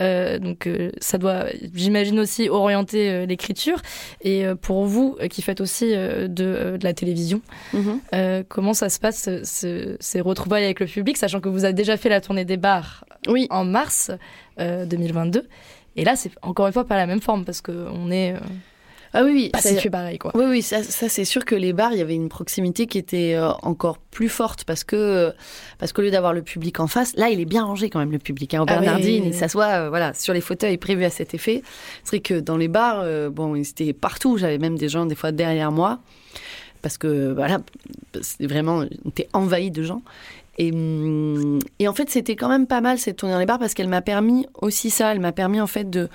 Euh, 0.00 0.38
donc 0.40 0.66
euh, 0.66 0.90
ça 1.00 1.18
doit, 1.18 1.44
j'imagine 1.72 2.18
aussi, 2.18 2.48
orienter 2.48 3.10
euh, 3.10 3.26
l'écriture. 3.26 3.80
Et 4.22 4.44
euh, 4.44 4.54
pour 4.56 4.86
vous, 4.86 5.16
euh, 5.20 5.28
qui 5.28 5.40
faites 5.42 5.60
aussi 5.60 5.92
euh, 5.94 6.26
de, 6.26 6.44
euh, 6.44 6.78
de 6.78 6.84
la 6.84 6.92
télévision, 6.94 7.40
Mhm. 7.72 8.00
euh, 8.14 8.42
comment 8.48 8.74
ça 8.74 8.88
se 8.88 8.98
passe, 8.98 9.28
euh, 9.28 9.40
ce- 9.44 9.96
ces 10.00 10.20
retrouvailles 10.20 10.64
avec 10.64 10.80
le 10.80 10.86
public, 10.86 11.16
sachant 11.16 11.40
que 11.40 11.48
vous 11.48 11.64
avez 11.64 11.74
déjà 11.74 11.96
fait 11.96 12.08
la 12.08 12.20
tournée 12.20 12.44
des 12.44 12.56
bars 12.56 13.04
Oui. 13.28 13.46
en 13.50 13.64
mars 13.64 14.10
euh, 14.58 14.84
2022. 14.86 15.46
Et 15.96 16.04
là, 16.04 16.16
c'est 16.16 16.30
encore 16.42 16.66
une 16.66 16.72
fois 16.72 16.84
pas 16.84 16.96
la 16.96 17.06
même 17.06 17.20
forme 17.20 17.44
parce 17.44 17.60
qu'on 17.60 18.10
est 18.10 18.32
euh, 18.34 18.38
Ah 19.16 19.22
oui, 19.22 19.30
oui. 19.32 19.50
pas 19.50 19.60
situé 19.60 19.90
pareil, 19.90 20.18
quoi. 20.18 20.32
Oui, 20.34 20.44
oui, 20.48 20.60
ça, 20.60 20.82
ça, 20.82 21.08
c'est 21.08 21.24
sûr 21.24 21.44
que 21.44 21.54
les 21.54 21.72
bars, 21.72 21.92
il 21.92 21.98
y 21.98 22.02
avait 22.02 22.16
une 22.16 22.28
proximité 22.28 22.86
qui 22.86 22.98
était 22.98 23.34
euh, 23.36 23.52
encore 23.62 23.98
plus 23.98 24.28
forte 24.28 24.64
parce 24.64 24.82
que 24.82 25.32
parce 25.78 25.92
qu'au 25.92 26.02
lieu 26.02 26.10
d'avoir 26.10 26.32
le 26.32 26.42
public 26.42 26.80
en 26.80 26.88
face, 26.88 27.14
là, 27.16 27.30
il 27.30 27.38
est 27.38 27.44
bien 27.44 27.64
rangé 27.64 27.90
quand 27.90 28.00
même 28.00 28.10
le 28.10 28.18
public. 28.18 28.54
Hein, 28.54 28.62
au 28.62 28.66
Ah 28.68 28.74
oui. 28.74 28.80
Bernardine, 28.80 29.24
il 29.26 29.34
s'assoit 29.34 29.84
euh, 29.84 29.88
voilà 29.88 30.12
sur 30.14 30.34
les 30.34 30.40
fauteuils 30.40 30.78
prévus 30.78 31.04
à 31.04 31.10
cet 31.10 31.32
effet. 31.32 31.62
C'est 32.02 32.16
vrai 32.16 32.20
que 32.20 32.40
dans 32.40 32.56
les 32.56 32.66
bars, 32.66 33.00
euh, 33.02 33.30
bon, 33.30 33.54
ils 33.54 33.68
étaient 33.68 33.92
partout. 33.92 34.36
J'avais 34.36 34.58
même 34.58 34.76
des 34.76 34.88
gens 34.88 35.06
des 35.06 35.14
fois 35.14 35.30
derrière 35.30 35.70
moi. 35.70 36.00
parce 36.82 36.98
que 36.98 37.32
voilà, 37.32 37.60
c'est 38.20 38.46
vraiment, 38.46 38.84
t'es 39.14 39.28
envahi 39.32 39.70
de 39.70 39.84
gens. 39.84 40.02
Et, 40.58 40.72
hum, 40.72 41.60
et, 41.78 41.86
en 41.86 41.94
fait, 41.94 42.10
c'était 42.10 42.36
quand 42.36 42.48
même 42.48 42.66
pas 42.66 42.80
mal 42.80 42.98
cette 42.98 43.16
tournée 43.16 43.32
dans 43.32 43.40
les 43.40 43.46
bars 43.46 43.58
parce 43.60 43.74
qu'elle 43.74 43.88
m'a 43.88 44.02
permis 44.02 44.46
aussi 44.60 44.90
ça. 44.90 45.12
Elle 45.12 45.20
m'a 45.20 45.32
permis 45.32 45.60
en 45.60 45.66
fait 45.68 45.88
de, 45.88 46.08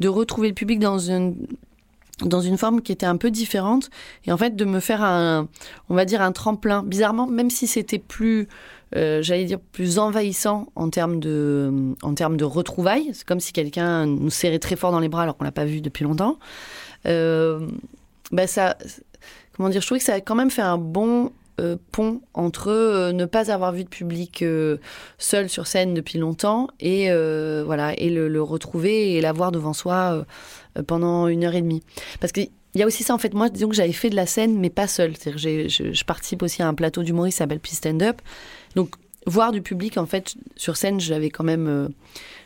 de 0.00 0.08
retrouver 0.08 0.48
le 0.48 0.54
public 0.54 0.78
dans 0.80 0.98
une, 0.98 1.34
dans 2.24 2.40
une 2.40 2.56
forme 2.56 2.80
qui 2.80 2.92
était 2.92 3.06
un 3.06 3.16
peu 3.16 3.30
différente 3.30 3.90
et 4.24 4.32
en 4.32 4.36
fait 4.36 4.56
de 4.56 4.64
me 4.64 4.80
faire 4.80 5.02
un, 5.02 5.48
on 5.90 5.94
va 5.94 6.04
dire 6.04 6.22
un 6.22 6.32
tremplin. 6.32 6.82
Bizarrement, 6.82 7.26
même 7.26 7.50
si 7.50 7.66
c'était 7.66 7.98
plus, 7.98 8.48
euh, 8.94 9.22
j'allais 9.22 9.44
dire 9.44 9.60
plus 9.60 9.98
envahissant 9.98 10.68
en 10.76 10.88
termes 10.88 11.20
de, 11.20 11.94
en 12.02 12.14
termes 12.14 12.36
de 12.36 12.44
retrouvailles. 12.44 13.10
C'est 13.12 13.26
comme 13.26 13.40
si 13.40 13.52
quelqu'un 13.52 14.06
nous 14.06 14.30
serrait 14.30 14.58
très 14.58 14.76
fort 14.76 14.92
dans 14.92 15.00
les 15.00 15.08
bras 15.08 15.22
alors 15.22 15.36
qu'on 15.36 15.44
l'a 15.44 15.52
pas 15.52 15.66
vu 15.66 15.80
depuis 15.80 16.04
longtemps. 16.04 16.38
Euh, 17.06 17.66
bah 18.32 18.46
ça, 18.46 18.76
comment 19.56 19.68
dire, 19.68 19.82
je 19.82 19.86
trouvais 19.86 20.00
que 20.00 20.06
ça 20.06 20.14
a 20.14 20.20
quand 20.20 20.34
même 20.34 20.50
fait 20.50 20.62
un 20.62 20.78
bon 20.78 21.32
euh, 21.58 21.76
pont 21.90 22.20
entre 22.34 22.68
euh, 22.68 23.12
ne 23.12 23.24
pas 23.24 23.50
avoir 23.50 23.72
vu 23.72 23.82
de 23.82 23.88
public 23.88 24.42
euh, 24.42 24.76
seul 25.16 25.48
sur 25.48 25.66
scène 25.66 25.94
depuis 25.94 26.18
longtemps 26.18 26.68
et 26.80 27.08
voilà 27.64 27.94
et 27.98 28.10
le, 28.10 28.42
retrouver 28.42 29.14
et 29.14 29.22
l'avoir 29.22 29.52
devant 29.52 29.72
soi 29.72 30.26
pendant 30.86 31.28
une 31.28 31.44
heure 31.44 31.54
et 31.54 31.62
demie. 31.62 31.82
Parce 32.20 32.32
qu'il 32.32 32.50
y 32.74 32.82
a 32.82 32.86
aussi 32.86 33.02
ça 33.02 33.14
en 33.14 33.18
fait. 33.18 33.32
Moi, 33.32 33.48
disons 33.48 33.70
que 33.70 33.74
j'avais 33.74 33.92
fait 33.92 34.10
de 34.10 34.16
la 34.16 34.26
scène, 34.26 34.58
mais 34.58 34.68
pas 34.68 34.86
seul. 34.86 35.14
Je, 35.24 35.68
je, 35.68 36.04
participe 36.04 36.42
aussi 36.42 36.62
à 36.62 36.68
un 36.68 36.74
plateau 36.74 37.02
d'humoristes 37.02 37.36
qui 37.36 37.38
s'appelle 37.38 37.60
Peace 37.60 37.76
Stand 37.76 38.02
Up. 38.02 38.20
Donc 38.74 38.94
voir 39.26 39.50
du 39.50 39.62
public 39.62 39.96
en 39.96 40.06
fait 40.06 40.34
sur 40.56 40.76
scène, 40.76 41.00
j'avais 41.00 41.30
quand 41.30 41.44
même, 41.44 41.88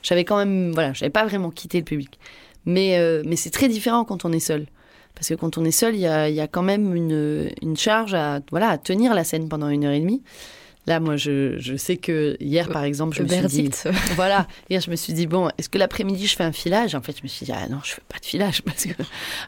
j'avais 0.05 0.25
quand 0.25 0.37
même, 0.37 0.70
voilà, 0.70 0.92
j'avais 0.92 1.11
pas 1.11 1.27
vraiment 1.27 1.51
quitté 1.51 1.79
le 1.79 1.85
public. 1.85 2.20
Mais 2.64 2.96
mais 3.27 3.35
c'est 3.35 3.51
très 3.51 3.68
différent 3.68 4.05
quand 4.05 4.25
on 4.25 4.31
est 4.31 4.38
seul. 4.38 4.66
Parce 5.21 5.29
que 5.29 5.35
quand 5.35 5.59
on 5.59 5.67
est 5.67 5.71
seul, 5.71 5.95
il 5.95 6.01
y 6.01 6.07
a, 6.07 6.49
quand 6.49 6.63
même 6.63 6.95
une, 6.97 7.51
une, 7.61 7.77
charge 7.77 8.15
à, 8.15 8.41
voilà, 8.51 8.71
à 8.71 8.79
tenir 8.79 9.13
la 9.13 9.23
scène 9.23 9.51
pendant 9.51 9.69
une 9.69 9.85
heure 9.85 9.93
et 9.93 10.01
demie. 10.01 10.23
Là, 10.87 10.99
moi, 10.99 11.17
je, 11.17 11.59
je, 11.59 11.77
sais 11.77 11.99
que 11.99 12.39
hier, 12.41 12.71
par 12.71 12.85
exemple, 12.85 13.15
je 13.15 13.23
me 13.23 13.29
suis 13.29 13.65
dit, 13.65 13.71
voilà, 14.17 14.47
hier, 14.71 14.81
je 14.81 14.91
me 14.91 14.97
suis 14.97 15.13
dit, 15.13 15.27
bon, 15.27 15.51
est-ce 15.59 15.69
que 15.69 15.77
l'après-midi, 15.77 16.27
je 16.27 16.37
fais 16.37 16.43
un 16.43 16.53
filage? 16.53 16.95
En 16.95 17.03
fait, 17.03 17.15
je 17.19 17.23
me 17.23 17.29
suis 17.29 17.45
dit, 17.45 17.53
ah 17.55 17.69
non, 17.69 17.81
je 17.85 17.93
fais 17.93 18.01
pas 18.09 18.19
de 18.19 18.25
filage 18.25 18.63
parce 18.65 18.87
que 18.87 18.95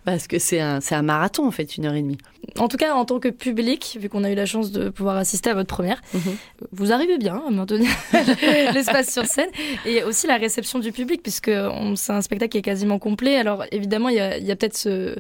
parce 0.05 0.27
que 0.27 0.39
c'est 0.39 0.61
un, 0.61 0.81
un 0.91 1.03
marathon, 1.03 1.47
en 1.47 1.51
fait, 1.51 1.79
une 1.79 1.87
heure 1.87 1.95
et 1.95 2.03
demie. 2.03 2.19
En 2.59 2.69
tout 2.69 2.77
cas, 2.77 2.93
en 2.95 3.07
tant 3.07 3.19
que 3.19 3.31
public, 3.31 3.97
vu 3.99 4.11
qu'on 4.11 4.25
a 4.25 4.31
eu 4.31 4.35
la 4.35 4.45
chance 4.45 4.73
de 4.73 4.91
pouvoir 4.91 5.17
assister 5.17 5.49
à 5.49 5.55
votre 5.55 5.75
première, 5.75 6.03
mhm. 6.13 6.37
vous 6.71 6.93
arrivez 6.93 7.17
bien 7.17 7.43
à 7.49 7.51
maintenir 7.51 7.89
l'espace 8.75 9.11
sur 9.11 9.25
scène 9.25 9.51
et 9.87 10.05
aussi 10.05 10.27
la 10.27 10.37
réception 10.37 10.81
du 10.81 10.93
public, 10.93 11.23
puisque 11.23 11.51
c'est 11.97 12.13
un 12.13 12.21
spectacle 12.21 12.53
qui 12.53 12.59
est 12.59 12.63
quasiment 12.63 12.99
complet. 12.99 13.37
Alors, 13.37 13.65
évidemment, 13.73 14.11
il 14.11 14.17
y 14.17 14.21
a, 14.21 14.37
y 14.37 14.51
a 14.51 14.57
peut-être 14.57 14.77
ce 14.77 15.17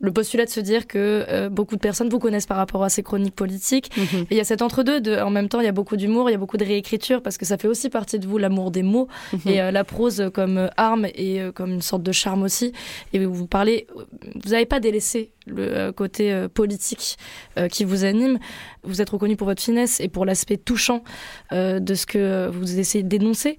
le 0.00 0.12
postulat 0.12 0.44
de 0.44 0.50
se 0.50 0.60
dire 0.60 0.86
que 0.86 1.24
euh, 1.28 1.48
beaucoup 1.48 1.74
de 1.74 1.80
personnes 1.80 2.08
vous 2.08 2.18
connaissent 2.18 2.46
par 2.46 2.56
rapport 2.56 2.84
à 2.84 2.88
ces 2.88 3.02
chroniques 3.02 3.34
politiques. 3.34 3.90
Mhm. 3.96 4.22
Et 4.22 4.26
il 4.32 4.36
y 4.36 4.40
a 4.40 4.44
cet 4.44 4.62
entre-deux. 4.62 5.00
De, 5.00 5.16
en 5.18 5.30
même 5.30 5.48
temps, 5.48 5.60
il 5.60 5.64
y 5.64 5.68
a 5.68 5.72
beaucoup 5.72 5.96
d'humour, 5.96 6.28
il 6.28 6.32
y 6.32 6.36
a 6.36 6.38
beaucoup 6.38 6.56
de 6.56 6.64
réécriture, 6.64 7.22
parce 7.22 7.36
que 7.36 7.44
ça 7.44 7.58
fait 7.58 7.68
aussi 7.68 7.90
partie 7.90 8.18
de 8.18 8.26
vous 8.26 8.38
l'amour 8.38 8.70
des 8.70 8.82
mots 8.82 9.08
mhm. 9.32 9.40
et 9.46 9.60
euh, 9.60 9.70
la 9.70 9.84
prose 9.84 10.30
comme 10.32 10.58
euh, 10.58 10.68
arme 10.76 11.06
et 11.06 11.40
comme 11.54 11.72
une 11.72 11.82
sorte 11.82 12.02
de 12.02 12.12
charme 12.12 12.42
aussi. 12.42 12.72
Et 13.12 13.24
vous 13.24 13.46
parlez, 13.46 13.86
vous 14.44 14.50
n'avez 14.50 14.66
pas 14.66 14.80
délaissé 14.80 15.30
le 15.46 15.90
côté 15.92 16.46
politique 16.52 17.16
qui 17.70 17.84
vous 17.84 18.04
anime. 18.04 18.38
Vous 18.84 19.00
êtes 19.00 19.08
reconnu 19.08 19.36
pour 19.36 19.46
votre 19.46 19.62
finesse 19.62 19.98
et 20.00 20.08
pour 20.08 20.26
l'aspect 20.26 20.58
touchant 20.58 21.02
de 21.50 21.94
ce 21.94 22.06
que 22.06 22.48
vous 22.48 22.78
essayez 22.78 23.02
de 23.02 23.08
dénoncer. 23.08 23.56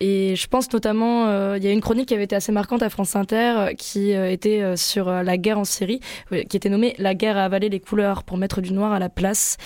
Et 0.00 0.36
je 0.36 0.46
pense 0.46 0.70
notamment, 0.72 1.28
euh, 1.28 1.56
il 1.56 1.64
y 1.64 1.68
a 1.68 1.72
une 1.72 1.80
chronique 1.80 2.08
qui 2.08 2.14
avait 2.14 2.24
été 2.24 2.36
assez 2.36 2.52
marquante 2.52 2.82
à 2.82 2.90
France 2.90 3.16
Inter, 3.16 3.54
euh, 3.56 3.72
qui 3.72 4.12
euh, 4.14 4.30
était 4.30 4.76
sur 4.76 5.10
la 5.10 5.36
guerre 5.38 5.58
en 5.58 5.64
Syrie, 5.64 6.00
qui 6.30 6.56
était 6.56 6.68
nommée 6.68 6.94
La 6.98 7.14
guerre 7.14 7.36
a 7.36 7.44
avalé 7.44 7.68
les 7.68 7.80
couleurs 7.80 8.22
pour 8.22 8.36
mettre 8.36 8.60
du 8.60 8.72
noir 8.72 8.92
à 8.92 8.98
la 8.98 9.08
place. 9.08 9.56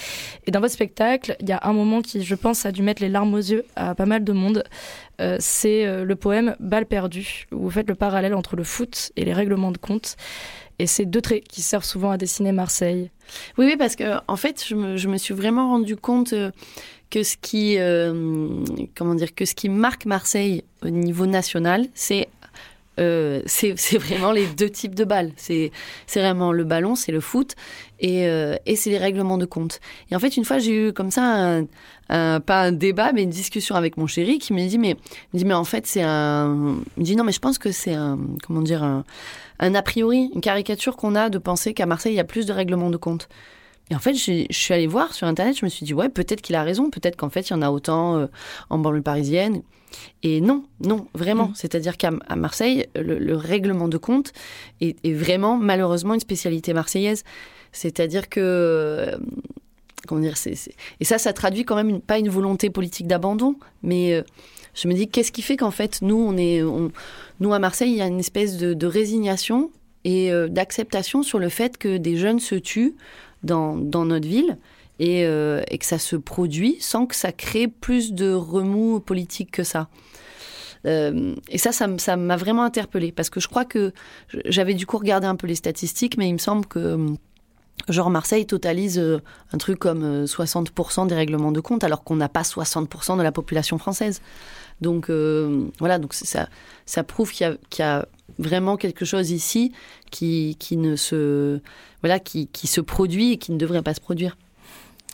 Et 0.46 0.50
dans 0.50 0.60
votre 0.60 0.72
spectacle, 0.72 1.36
il 1.40 1.48
y 1.48 1.52
a 1.52 1.60
un 1.62 1.72
moment 1.72 2.00
qui, 2.00 2.22
je 2.22 2.34
pense, 2.34 2.64
a 2.66 2.72
dû 2.72 2.82
mettre 2.82 3.02
les 3.02 3.08
larmes 3.08 3.34
aux 3.34 3.38
yeux 3.38 3.64
à 3.76 3.94
pas 3.94 4.06
mal 4.06 4.24
de 4.24 4.32
monde. 4.32 4.64
c'est 5.38 6.04
le 6.04 6.16
poème 6.16 6.56
Balle 6.60 6.86
perdue, 6.86 7.46
où 7.52 7.58
vous 7.62 7.70
faites 7.70 7.88
le 7.88 7.94
parallèle 7.94 8.34
entre 8.34 8.56
le 8.56 8.64
foot 8.64 9.12
et 9.16 9.24
les 9.24 9.32
règlements 9.32 9.72
de 9.72 9.78
compte. 9.78 10.16
Et 10.78 10.86
c'est 10.86 11.04
deux 11.04 11.20
traits 11.20 11.46
qui 11.46 11.60
servent 11.60 11.84
souvent 11.84 12.10
à 12.10 12.16
dessiner 12.16 12.52
Marseille. 12.52 13.10
Oui, 13.58 13.66
oui, 13.66 13.76
parce 13.76 13.96
que 13.96 14.16
en 14.28 14.36
fait, 14.36 14.64
je 14.66 14.74
me, 14.74 14.96
je 14.96 15.08
me 15.08 15.18
suis 15.18 15.34
vraiment 15.34 15.68
rendu 15.68 15.96
compte 15.96 16.34
que 17.10 17.22
ce 17.22 17.36
qui, 17.36 17.76
euh, 17.78 18.64
comment 18.96 19.14
dire, 19.14 19.34
que 19.34 19.44
ce 19.44 19.54
qui 19.54 19.68
marque 19.68 20.06
Marseille 20.06 20.64
au 20.82 20.90
niveau 20.90 21.26
national, 21.26 21.86
c'est 21.94 22.28
euh, 22.98 23.40
c'est 23.46 23.72
vraiment 23.98 24.30
les 24.30 24.46
deux 24.46 24.68
types 24.68 24.94
de 24.94 25.04
balles. 25.04 25.32
C'est 25.36 25.70
vraiment 26.14 26.52
le 26.52 26.64
ballon, 26.64 26.94
c'est 26.94 27.12
le 27.12 27.20
foot, 27.20 27.54
et, 27.98 28.26
euh, 28.26 28.56
et 28.66 28.76
c'est 28.76 28.90
les 28.90 28.98
règlements 28.98 29.38
de 29.38 29.46
compte. 29.46 29.80
Et 30.10 30.16
en 30.16 30.18
fait, 30.18 30.36
une 30.36 30.44
fois, 30.44 30.58
j'ai 30.58 30.88
eu 30.88 30.92
comme 30.92 31.10
ça, 31.10 31.60
pas 32.08 32.62
un 32.62 32.72
débat, 32.72 33.12
mais 33.12 33.22
une 33.22 33.30
discussion 33.30 33.74
avec 33.74 33.96
mon 33.96 34.06
chéri 34.06 34.38
qui 34.38 34.52
me 34.52 34.66
dit, 34.66 34.78
mais, 34.78 34.96
me 35.32 35.38
dit, 35.38 35.44
mais 35.44 35.54
en 35.54 35.64
fait, 35.64 35.86
c'est 35.86 36.02
un. 36.02 36.76
Il 36.96 37.00
me 37.00 37.04
dit, 37.04 37.16
non, 37.16 37.24
mais 37.24 37.32
je 37.32 37.40
pense 37.40 37.58
que 37.58 37.72
c'est 37.72 37.94
un. 37.94 38.18
Comment 38.46 38.60
dire 38.60 38.82
un 39.60 39.74
a 39.74 39.82
priori, 39.82 40.30
une 40.34 40.40
caricature 40.40 40.96
qu'on 40.96 41.14
a 41.14 41.28
de 41.28 41.38
penser 41.38 41.74
qu'à 41.74 41.86
Marseille, 41.86 42.14
il 42.14 42.16
y 42.16 42.20
a 42.20 42.24
plus 42.24 42.46
de 42.46 42.52
règlements 42.52 42.90
de 42.90 42.96
compte. 42.96 43.28
Et 43.90 43.94
en 43.96 43.98
fait, 43.98 44.14
je, 44.14 44.46
suis 44.50 44.74
allée 44.74 44.86
voir 44.86 45.12
sur 45.12 45.26
Internet, 45.26 45.58
je 45.58 45.64
me 45.64 45.68
suis 45.68 45.84
dit, 45.84 45.92
ouais, 45.92 46.08
peut-être 46.08 46.40
qu'il 46.40 46.54
a 46.54 46.62
raison, 46.62 46.90
peut-être 46.90 47.16
qu'en 47.16 47.28
fait, 47.28 47.48
il 47.48 47.50
y 47.50 47.56
en 47.56 47.62
a 47.62 47.70
autant 47.70 48.16
euh, 48.16 48.26
en 48.70 48.78
banlieue 48.78 49.02
parisienne. 49.02 49.62
Et 50.22 50.40
non, 50.40 50.64
non, 50.80 51.08
vraiment. 51.12 51.48
Mm. 51.48 51.54
C'est-à-dire 51.56 51.96
qu'à 51.96 52.12
Marseille, 52.36 52.86
le, 52.94 53.34
règlement 53.34 53.88
de 53.88 53.98
compte 53.98 54.32
est, 54.80 55.12
vraiment, 55.12 55.56
malheureusement, 55.56 56.14
une 56.14 56.20
spécialité 56.20 56.72
marseillaise. 56.72 57.24
C'est-à-dire 57.72 58.28
que. 58.28 58.40
Euh, 58.40 59.16
comment 60.06 60.20
dire 60.20 60.34
Et 61.00 61.04
ça, 61.04 61.18
ça 61.18 61.32
traduit 61.32 61.64
quand 61.64 61.74
même 61.74 62.00
pas 62.00 62.18
une 62.18 62.28
volonté 62.28 62.70
politique 62.70 63.08
d'abandon, 63.08 63.56
mais. 63.82 64.14
Euh, 64.14 64.22
je 64.72 64.86
me 64.86 64.94
dis, 64.94 65.08
qu'est-ce 65.08 65.32
qui 65.32 65.42
fait 65.42 65.56
qu'en 65.56 65.72
fait, 65.72 66.00
nous, 66.00 66.14
on 66.14 66.36
est, 66.36 66.62
nous 67.40 67.52
à 67.52 67.58
Marseille, 67.58 67.90
il 67.90 67.96
y 67.96 68.02
a 68.02 68.06
une 68.06 68.20
espèce 68.20 68.56
de, 68.56 68.72
de 68.72 68.86
résignation 68.86 69.72
et 70.04 70.30
d'acceptation 70.48 71.24
sur 71.24 71.40
le 71.40 71.48
fait 71.48 71.76
que 71.76 71.96
des 71.96 72.16
jeunes 72.16 72.38
se 72.38 72.54
tuent 72.54 72.94
dans, 73.42 73.76
dans 73.76 74.04
notre 74.04 74.26
ville 74.26 74.58
et, 74.98 75.24
euh, 75.24 75.62
et, 75.68 75.78
que 75.78 75.86
ça 75.86 75.98
se 75.98 76.14
produit 76.16 76.76
sans 76.80 77.06
que 77.06 77.16
ça 77.16 77.32
crée 77.32 77.68
plus 77.68 78.12
de 78.12 78.32
remous 78.32 79.00
politiques 79.00 79.50
que 79.50 79.64
ça. 79.64 79.88
Euh, 80.86 81.34
et 81.48 81.58
ça, 81.58 81.72
ça 81.72 82.16
m'a 82.16 82.36
vraiment 82.36 82.62
interpellée 82.62 83.12
parce 83.12 83.30
que 83.30 83.40
je 83.40 83.48
crois 83.48 83.64
que 83.64 83.92
j'avais 84.46 84.74
du 84.74 84.86
coup 84.86 84.98
regardé 84.98 85.26
un 85.26 85.36
peu 85.36 85.46
les 85.46 85.54
statistiques, 85.54 86.16
mais 86.16 86.28
il 86.28 86.34
me 86.34 86.38
semble 86.38 86.66
que 86.66 86.98
genre 87.88 88.10
Marseille 88.10 88.46
totalise 88.46 88.98
euh, 88.98 89.20
un 89.52 89.58
truc 89.58 89.78
comme 89.78 90.24
60% 90.24 91.06
des 91.06 91.14
règlements 91.14 91.52
de 91.52 91.60
compte 91.60 91.82
alors 91.82 92.04
qu'on 92.04 92.16
n'a 92.16 92.28
pas 92.28 92.42
60% 92.42 93.16
de 93.16 93.22
la 93.22 93.32
population 93.32 93.78
française. 93.78 94.20
Donc 94.80 95.10
voilà, 95.78 95.98
donc 95.98 96.14
ça, 96.14 96.48
ça 96.86 97.04
prouve 97.04 97.30
qu'il 97.32 97.58
y, 97.78 97.82
a 97.82 98.06
vraiment 98.38 98.76
quelque 98.76 99.04
chose 99.04 99.30
ici 99.30 99.72
qui, 100.10 100.56
qui 100.58 100.76
ne 100.76 100.96
se 100.96 101.60
voilà 102.02 102.18
qui, 102.18 102.46
qui, 102.48 102.66
se 102.66 102.80
produit 102.80 103.32
et 103.32 103.36
qui 103.36 103.52
ne 103.52 103.58
devrait 103.58 103.82
pas 103.82 103.94
se 103.94 104.00
produire. 104.00 104.36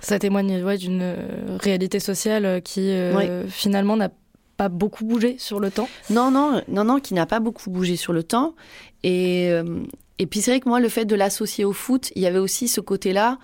Ça 0.01 0.19
témoigne 0.19 0.63
ouais, 0.63 0.79
d'une 0.79 1.01
euh, 1.03 1.57
réalité 1.59 2.01
sociale 2.01 2.45
euh, 2.45 2.61
qui 2.61 2.91
euh, 2.91 3.49
finalement 3.49 3.97
n'a 3.97 4.11
pas 4.57 4.69
beaucoup 4.69 5.05
bougé 5.05 5.37
sur 5.39 5.61
le 5.61 5.71
temps. 5.71 5.89
Non, 6.11 6.31
non, 6.31 6.63
non, 6.69 6.85
non, 6.85 7.01
qui 7.01 7.15
n'a 7.15 7.27
pas 7.27 7.41
beaucoup 7.41 7.71
bougé 7.71 7.97
sur 7.97 8.13
le 8.13 8.23
temps. 8.23 8.55
Et, 9.03 9.51
et 10.19 10.27
puis 10.27 10.41
c'est 10.41 10.51
vrai 10.51 10.61
que 10.61 10.69
moi, 10.69 10.81
le 10.81 10.89
fait 10.89 11.05
de 11.05 11.15
l'associer 11.15 11.67
au 11.67 11.75
foot, 11.75 12.11
il 12.17 12.23
y 12.23 12.27
avait 12.27 12.39
aussi 12.39 12.67
ce 12.67 12.81
côté-là 12.81 13.39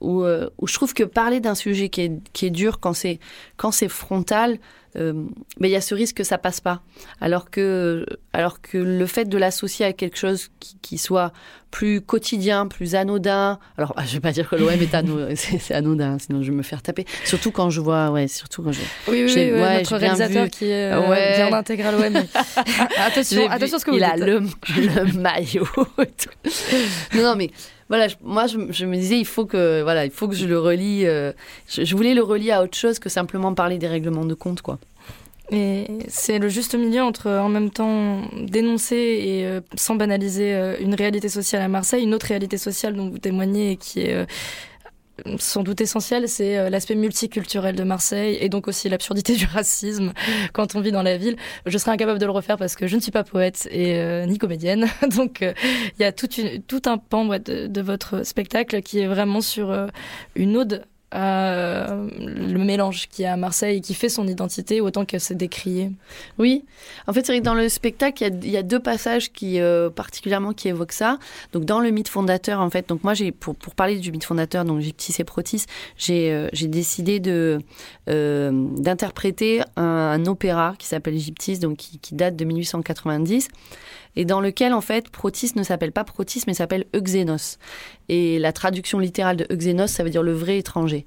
où, 0.00 0.24
où 0.24 0.66
je 0.66 0.74
trouve 0.74 0.94
que 0.94 1.04
parler 1.04 1.38
d'un 1.38 1.54
sujet 1.54 1.90
qui 1.90 2.00
est, 2.00 2.12
qui 2.32 2.46
est 2.46 2.50
dur 2.50 2.80
quand 2.80 2.92
c'est 2.92 3.20
quand 3.56 3.70
c'est 3.70 3.88
frontal, 3.88 4.58
euh, 4.96 5.12
mais 5.58 5.68
il 5.68 5.72
y 5.72 5.76
a 5.76 5.80
ce 5.80 5.94
risque 5.94 6.16
que 6.16 6.24
ça 6.24 6.38
passe 6.38 6.60
pas. 6.60 6.80
Alors 7.20 7.50
que, 7.50 8.06
alors 8.32 8.60
que 8.60 8.78
le 8.78 9.06
fait 9.06 9.26
de 9.26 9.38
l'associer 9.38 9.86
à 9.86 9.92
quelque 9.92 10.16
chose 10.16 10.50
qui, 10.82 10.98
soit 10.98 11.32
plus 11.70 12.00
quotidien, 12.00 12.66
plus 12.66 12.94
anodin. 12.94 13.58
Alors, 13.76 13.94
je 14.06 14.14
vais 14.14 14.20
pas 14.20 14.32
dire 14.32 14.48
que 14.48 14.56
l'OM 14.56 14.70
est, 14.70 14.94
anodin, 14.94 15.34
c'est 15.36 15.74
anodin, 15.74 16.18
sinon 16.18 16.42
je 16.42 16.50
vais 16.50 16.56
me 16.56 16.62
faire 16.62 16.82
taper. 16.82 17.04
Surtout 17.24 17.50
quand 17.50 17.70
je 17.70 17.80
vois, 17.80 18.10
ouais, 18.10 18.28
surtout 18.28 18.62
quand 18.62 18.72
je. 18.72 18.80
Oui, 19.08 19.24
oui, 19.24 19.32
oui 19.34 19.52
ouais, 19.52 19.78
notre 19.78 19.96
réalisateur 19.96 20.48
qui 20.48 20.66
est 20.66 20.92
euh, 20.92 21.08
ouais. 21.08 21.52
intégral 21.52 21.94
l'OM. 21.96 22.16
attention, 22.98 23.48
attention 23.50 23.76
à 23.76 23.80
ce 23.80 23.84
que 23.84 23.90
vous 23.90 23.98
il 23.98 24.04
dites. 24.04 24.14
Il 24.16 24.22
a 24.22 24.26
le, 24.26 25.04
le 25.04 25.12
maillot. 25.18 25.68
non, 27.14 27.22
non, 27.22 27.36
mais 27.36 27.50
voilà, 27.88 28.06
moi 28.22 28.46
je, 28.46 28.84
me 28.84 28.96
disais 28.96 29.18
il 29.18 29.24
faut 29.24 29.46
que 29.46 29.82
voilà, 29.82 30.04
il 30.04 30.10
faut 30.10 30.28
que 30.28 30.34
je 30.34 30.46
le 30.46 30.58
relie. 30.58 31.06
Euh, 31.06 31.32
je, 31.68 31.96
voulais 31.96 32.14
le 32.14 32.22
relier 32.22 32.50
à 32.50 32.62
autre 32.62 32.76
chose 32.76 32.98
que 32.98 33.08
simplement 33.08 33.54
parler 33.54 33.78
des 33.78 33.88
règlements 33.88 34.26
de 34.26 34.34
compte, 34.34 34.60
quoi. 34.60 34.78
Et 35.50 35.86
c'est 36.08 36.38
le 36.38 36.48
juste 36.48 36.74
milieu 36.74 37.02
entre 37.02 37.30
en 37.30 37.48
même 37.48 37.70
temps 37.70 38.20
dénoncer 38.36 38.96
et 38.96 39.46
euh, 39.46 39.60
sans 39.76 39.94
banaliser 39.94 40.54
euh, 40.54 40.76
une 40.80 40.94
réalité 40.94 41.28
sociale 41.28 41.62
à 41.62 41.68
Marseille, 41.68 42.02
une 42.02 42.14
autre 42.14 42.26
réalité 42.26 42.58
sociale 42.58 42.94
dont 42.94 43.08
vous 43.08 43.18
témoignez 43.18 43.72
et 43.72 43.76
qui 43.76 44.00
est 44.00 44.26
sans 45.38 45.62
doute 45.62 45.80
essentiel, 45.80 46.28
c'est 46.28 46.58
euh, 46.58 46.70
l'aspect 46.70 46.94
multiculturel 46.94 47.76
de 47.76 47.82
Marseille 47.82 48.38
et 48.40 48.48
donc 48.48 48.68
aussi 48.68 48.88
l'absurdité 48.88 49.36
du 49.36 49.46
racisme 49.46 50.12
quand 50.52 50.74
on 50.74 50.80
vit 50.80 50.92
dans 50.92 51.02
la 51.02 51.16
ville. 51.16 51.36
Je 51.66 51.78
serais 51.78 51.92
incapable 51.92 52.18
de 52.18 52.26
le 52.26 52.32
refaire 52.32 52.56
parce 52.56 52.76
que 52.76 52.86
je 52.86 52.96
ne 52.96 53.00
suis 53.00 53.10
pas 53.10 53.24
poète 53.24 53.68
et 53.70 53.96
euh, 53.96 54.26
ni 54.26 54.38
comédienne. 54.38 54.86
Donc 55.16 55.40
il 55.42 56.02
y 56.02 56.04
a 56.04 56.12
tout, 56.12 56.30
une, 56.32 56.62
tout 56.62 56.82
un 56.86 56.98
pan 56.98 57.24
de, 57.26 57.66
de, 57.66 57.80
votre 57.80 58.24
spectacle 58.24 58.82
qui 58.82 59.00
est 59.00 59.06
vraiment 59.06 59.40
sur 59.40 59.88
une 60.34 60.56
ode 60.56 60.84
euh, 61.14 62.06
le 62.18 62.58
mélange 62.58 63.08
qu'il 63.08 63.22
y 63.22 63.26
a 63.26 63.32
à 63.32 63.36
Marseille 63.36 63.78
et 63.78 63.80
qui 63.80 63.94
fait 63.94 64.10
son 64.10 64.28
identité 64.28 64.82
autant 64.82 65.06
que 65.06 65.18
c'est 65.18 65.34
décrié. 65.34 65.90
Oui, 66.38 66.64
en 67.06 67.14
fait, 67.14 67.24
c'est 67.24 67.32
vrai 67.32 67.40
que 67.40 67.44
dans 67.44 67.54
le 67.54 67.68
spectacle, 67.70 68.28
il 68.42 68.50
y 68.50 68.56
a, 68.56 68.62
deux 68.62 68.80
passages 68.80 69.32
qui 69.32 69.58
euh, 69.58 69.88
particulièrement 69.88 70.52
qui 70.52 70.68
évoquent 70.68 70.92
ça. 70.92 71.18
Donc, 71.52 71.64
dans 71.64 71.80
le 71.80 71.90
mythe 71.90 72.08
fondateur, 72.08 72.60
en 72.60 72.68
fait, 72.68 72.88
donc 72.88 73.04
moi, 73.04 73.14
j'ai 73.14 73.32
pour, 73.32 73.56
pour 73.56 73.74
parler 73.74 73.98
du 73.98 74.12
mythe 74.12 74.24
fondateur, 74.24 74.66
donc 74.66 74.80
Gyptis 74.80 75.14
et 75.18 75.24
Protis, 75.24 75.64
j'ai 75.96 76.30
euh, 76.30 76.48
décidé 76.52 77.20
de 77.20 77.60
d'interpréter 78.06 79.62
un, 79.76 79.82
un, 79.82 80.26
opéra 80.26 80.74
qui 80.78 80.86
s'appelle 80.86 81.18
Gyptis, 81.18 81.58
donc 81.58 81.76
qui, 81.76 81.98
qui 81.98 82.14
date 82.14 82.36
de 82.36 82.44
1890 82.44 83.48
et 84.18 84.24
dans 84.24 84.40
lequel, 84.40 84.72
en 84.72 84.80
fait, 84.80 85.10
Protis 85.10 85.52
ne 85.54 85.62
s'appelle 85.62 85.92
pas 85.92 86.02
Protis, 86.02 86.42
mais 86.48 86.54
s'appelle 86.54 86.86
Euxénos. 86.94 87.58
Et 88.08 88.40
la 88.40 88.52
traduction 88.52 88.98
littérale 88.98 89.36
de 89.36 89.46
Euxénos, 89.48 89.92
ça 89.92 90.02
veut 90.02 90.10
dire 90.10 90.24
le 90.24 90.32
vrai 90.32 90.58
étranger. 90.58 90.97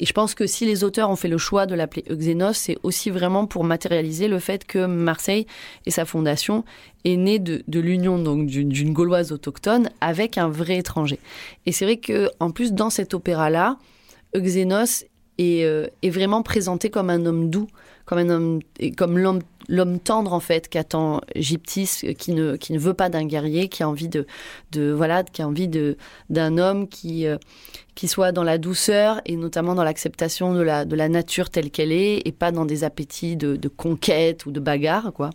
Et 0.00 0.06
je 0.06 0.12
pense 0.12 0.34
que 0.34 0.46
si 0.46 0.66
les 0.66 0.82
auteurs 0.82 1.08
ont 1.08 1.16
fait 1.16 1.28
le 1.28 1.38
choix 1.38 1.66
de 1.66 1.74
l'appeler 1.74 2.04
Euxénos, 2.10 2.56
c'est 2.56 2.76
aussi 2.82 3.10
vraiment 3.10 3.46
pour 3.46 3.62
matérialiser 3.62 4.26
le 4.26 4.40
fait 4.40 4.66
que 4.66 4.86
Marseille 4.86 5.46
et 5.86 5.90
sa 5.92 6.04
fondation 6.04 6.64
est 7.04 7.16
née 7.16 7.38
de, 7.38 7.62
l'union 7.80 8.18
donc 8.18 8.46
d'une 8.46 8.92
Gauloise 8.92 9.30
autochtone 9.30 9.90
avec 10.00 10.36
un 10.36 10.48
vrai 10.48 10.78
étranger. 10.78 11.20
Et 11.66 11.72
c'est 11.72 11.84
vrai 11.84 11.98
que 11.98 12.28
en 12.40 12.50
plus 12.50 12.72
dans 12.72 12.90
cet 12.90 13.14
opéra-là, 13.14 13.78
Euxénos 14.34 15.04
est, 15.38 15.64
euh, 15.64 15.86
est 16.02 16.10
vraiment 16.10 16.42
présenté 16.42 16.90
comme 16.90 17.08
un 17.08 17.24
homme 17.24 17.48
doux, 17.48 17.68
comme 18.04 18.18
un 18.18 18.30
homme, 18.30 18.60
comme 18.96 19.16
l'homme 19.16 19.42
l'homme 19.68 19.98
tendre 19.98 20.32
en 20.32 20.40
fait 20.40 20.68
qu'attend 20.68 21.20
Gyptis 21.36 22.14
qui 22.18 22.32
ne 22.32 22.56
qui 22.56 22.72
ne 22.72 22.78
veut 22.78 22.94
pas 22.94 23.08
d'un 23.08 23.24
guerrier 23.24 23.68
qui 23.68 23.82
a 23.82 23.88
envie 23.88 24.08
de 24.08 24.26
de 24.72 24.90
voilà 24.90 25.22
qui 25.24 25.42
a 25.42 25.48
envie 25.48 25.68
de 25.68 25.96
d'un 26.30 26.58
homme 26.58 26.88
qui 26.88 27.26
euh, 27.26 27.36
qui 27.94 28.08
soit 28.08 28.32
dans 28.32 28.42
la 28.42 28.58
douceur 28.58 29.20
et 29.26 29.36
notamment 29.36 29.74
dans 29.74 29.84
l'acceptation 29.84 30.54
de 30.54 30.60
la 30.60 30.84
de 30.84 30.96
la 30.96 31.08
nature 31.08 31.50
telle 31.50 31.70
qu'elle 31.70 31.92
est 31.92 32.26
et 32.26 32.32
pas 32.32 32.52
dans 32.52 32.64
des 32.64 32.84
appétits 32.84 33.36
de, 33.36 33.56
de 33.56 33.68
conquête 33.68 34.46
ou 34.46 34.52
de 34.52 34.60
bagarre 34.60 35.12
quoi 35.12 35.30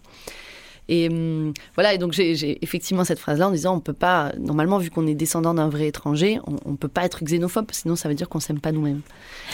et 0.89 1.07
hum, 1.07 1.53
voilà, 1.75 1.93
et 1.93 1.99
donc 1.99 2.13
j'ai 2.13 2.57
effectivement 2.63 3.03
cette 3.03 3.19
phrase-là 3.19 3.47
en 3.47 3.51
disant 3.51 3.75
on 3.75 3.79
peut 3.79 3.93
pas, 3.93 4.33
normalement, 4.39 4.79
vu 4.79 4.89
qu'on 4.89 5.05
est 5.05 5.13
descendant 5.13 5.53
d'un 5.53 5.69
vrai 5.69 5.87
étranger, 5.87 6.39
on, 6.47 6.71
ne 6.71 6.75
peut 6.75 6.87
pas 6.87 7.05
être 7.05 7.23
xénophobe, 7.23 7.67
sinon 7.71 7.95
ça 7.95 8.09
veut 8.09 8.15
dire 8.15 8.27
qu'on 8.27 8.39
s'aime 8.39 8.59
pas 8.59 8.71
nous-mêmes. 8.71 9.01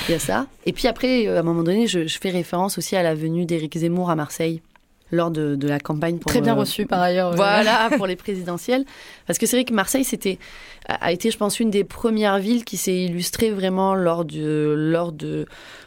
Il 0.07 0.13
y 0.13 0.15
a 0.15 0.19
ça. 0.19 0.47
Et 0.65 0.71
puis 0.71 0.87
après, 0.87 1.27
euh, 1.27 1.37
à 1.37 1.39
un 1.41 1.43
moment 1.43 1.63
donné, 1.63 1.87
je, 1.87 2.07
je 2.07 2.19
fais 2.19 2.29
référence 2.29 2.77
aussi 2.77 2.95
à 2.95 3.03
la 3.03 3.13
venue 3.13 3.45
d'Éric 3.45 3.77
Zemmour 3.77 4.09
à 4.09 4.15
Marseille 4.15 4.61
lors 5.11 5.31
de, 5.31 5.55
de, 5.55 5.67
la 5.67 5.79
campagne. 5.79 6.17
Pour, 6.17 6.31
Très 6.31 6.41
bien 6.41 6.55
euh, 6.55 6.59
reçu 6.59 6.85
par 6.85 7.01
ailleurs. 7.01 7.35
Voilà, 7.35 7.89
pour 7.97 8.07
les 8.07 8.15
présidentielles. 8.15 8.85
Parce 9.27 9.39
que 9.39 9.45
c'est 9.45 9.57
vrai 9.57 9.65
que 9.65 9.73
Marseille 9.73 10.03
c'était, 10.03 10.39
a 10.87 11.11
été, 11.11 11.31
je 11.31 11.37
pense, 11.37 11.59
une 11.59 11.69
des 11.69 11.83
premières 11.83 12.39
villes 12.39 12.65
qui 12.65 12.77
s'est 12.77 13.03
illustrée 13.03 13.51
vraiment 13.51 13.95
lors, 13.95 14.25
de, 14.25 14.73
lors 14.77 15.11
de, 15.11 15.45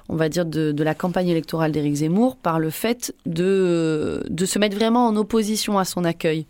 on 0.08 0.16
va 0.16 0.28
dire, 0.28 0.44
de, 0.44 0.72
de 0.72 0.84
la 0.84 0.94
campagne 0.94 1.28
électorale 1.28 1.72
d'Éric 1.72 1.94
Zemmour 1.94 2.36
par 2.36 2.58
le 2.58 2.70
fait 2.70 3.14
de, 3.26 4.22
de 4.28 4.46
se 4.46 4.58
mettre 4.58 4.76
vraiment 4.76 5.06
en 5.06 5.16
opposition 5.16 5.78
à 5.78 5.84
son 5.84 6.04
accueil. 6.04 6.46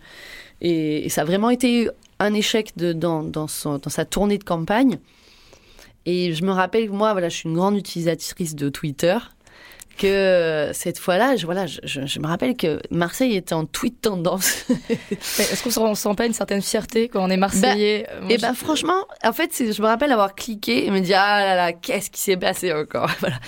Et, 0.60 1.08
ça 1.08 1.22
a 1.22 1.24
vraiment 1.24 1.50
été 1.50 1.88
un 2.18 2.34
échec 2.34 2.72
de, 2.76 2.92
dans, 2.92 3.22
dans, 3.22 3.46
son, 3.46 3.78
dans 3.78 3.90
sa 3.90 4.04
tournée 4.04 4.38
de 4.38 4.44
campagne. 4.44 4.98
Et 6.06 6.32
je 6.32 6.44
me 6.44 6.52
rappelle, 6.52 6.90
moi, 6.90 7.12
voilà, 7.12 7.28
je 7.28 7.36
suis 7.36 7.48
une 7.48 7.54
grande 7.54 7.76
utilisatrice 7.76 8.54
de 8.54 8.68
Twitter 8.68 9.18
que 9.98 10.70
cette 10.72 10.98
fois-là, 10.98 11.36
je, 11.36 11.44
voilà, 11.44 11.66
je, 11.66 12.18
me 12.20 12.26
rappelle 12.26 12.56
que 12.56 12.80
Marseille 12.90 13.36
était 13.36 13.52
en 13.52 13.66
tweet 13.66 14.00
tendance. 14.00 14.64
Est-ce 15.10 15.62
qu'on 15.62 15.90
ne 15.90 15.94
sent 15.94 16.14
pas 16.16 16.26
une 16.26 16.32
certaine 16.32 16.62
fierté 16.62 17.08
quand 17.08 17.22
on 17.22 17.28
est 17.28 17.36
Marseillais? 17.36 18.06
Bah, 18.08 18.26
Et 18.30 18.34
eh 18.34 18.38
ben 18.38 18.54
franchement, 18.54 19.06
en 19.22 19.32
fait, 19.32 19.50
je 19.58 19.82
me 19.82 19.86
rappelle 19.86 20.12
avoir 20.12 20.34
cliqué 20.34 20.86
et 20.86 20.90
me 20.90 21.00
dire 21.00 21.18
ah 21.20 21.44
là 21.44 21.54
là, 21.54 21.72
qu'est-ce 21.72 22.10
qui 22.10 22.20
s'est 22.20 22.36
passé 22.36 22.72
encore? 22.72 23.10
Voilà. 23.20 23.40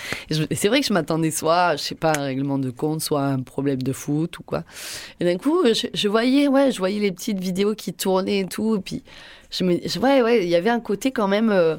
C'est 0.51 0.67
vrai 0.69 0.81
que 0.81 0.87
je 0.87 0.93
m'attendais 0.93 1.31
soit, 1.31 1.77
je 1.77 1.83
sais 1.83 1.95
pas, 1.95 2.13
un 2.17 2.25
règlement 2.25 2.59
de 2.59 2.71
compte, 2.71 3.01
soit 3.01 3.23
un 3.23 3.41
problème 3.41 3.81
de 3.81 3.93
foot 3.93 4.39
ou 4.39 4.43
quoi. 4.43 4.65
Et 5.21 5.25
d'un 5.25 5.39
coup, 5.39 5.63
je, 5.65 6.09
voyais, 6.09 6.49
ouais, 6.49 6.73
je 6.73 6.79
voyais 6.79 6.99
les 6.99 7.13
petites 7.13 7.39
vidéos 7.39 7.75
qui 7.75 7.93
tournaient 7.93 8.41
et 8.41 8.47
tout, 8.47 8.77
et 8.77 8.81
puis 8.81 9.05
je 9.51 9.63
me, 9.63 9.75
ouais, 10.01 10.23
ouais, 10.23 10.43
il 10.43 10.49
y 10.49 10.57
avait 10.57 10.71
un 10.71 10.81
côté 10.81 11.13
quand 11.13 11.29
même. 11.29 11.51
Euh, 11.51 11.77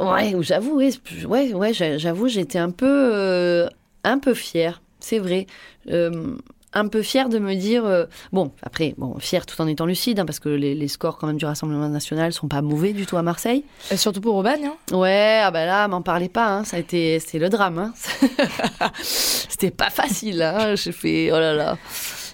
Ouais, 0.00 0.34
j'avoue, 0.40 0.80
ouais, 0.80 1.52
ouais, 1.54 1.72
j'avoue, 1.72 2.28
j'étais 2.28 2.58
un 2.58 2.70
peu, 2.70 3.10
euh, 3.14 3.68
un 4.02 4.18
peu 4.18 4.34
fière, 4.34 4.82
c'est 5.00 5.18
vrai. 5.18 5.46
Euh, 5.90 6.36
un 6.74 6.88
peu 6.88 7.02
fière 7.02 7.28
de 7.28 7.38
me 7.38 7.54
dire 7.54 7.84
euh, 7.84 8.04
bon 8.32 8.50
après 8.62 8.94
bon 8.98 9.16
fière 9.18 9.46
tout 9.46 9.60
en 9.60 9.66
étant 9.68 9.86
lucide 9.86 10.18
hein, 10.18 10.26
parce 10.26 10.40
que 10.40 10.48
les, 10.48 10.88
scores 10.88 11.18
quand 11.18 11.28
même 11.28 11.36
du 11.36 11.44
Rassemblement 11.44 11.88
national 11.88 12.32
sont 12.32 12.48
pas 12.48 12.62
mauvais 12.62 12.92
du 12.92 13.06
tout 13.06 13.16
à 13.16 13.22
Marseille 13.22 13.64
et 13.90 13.96
surtout 13.96 14.20
pour 14.20 14.34
Aubagne 14.34 14.66
hein. 14.66 14.96
ouais 14.96 15.40
ah 15.42 15.50
ben 15.50 15.66
là 15.66 15.88
m'en 15.88 16.02
parlez 16.02 16.28
pas 16.28 16.48
hein, 16.48 16.64
ça 16.64 16.76
a 16.76 16.80
été 16.80 17.20
c'est 17.20 17.38
le 17.38 17.48
drame 17.48 17.78
hein. 17.78 17.94
c'était 19.02 19.70
pas 19.70 19.90
facile 19.90 20.42
hein, 20.42 20.74
j'ai 20.74 20.92
fait 20.92 21.30
oh 21.32 21.38
là 21.38 21.54
là 21.54 21.78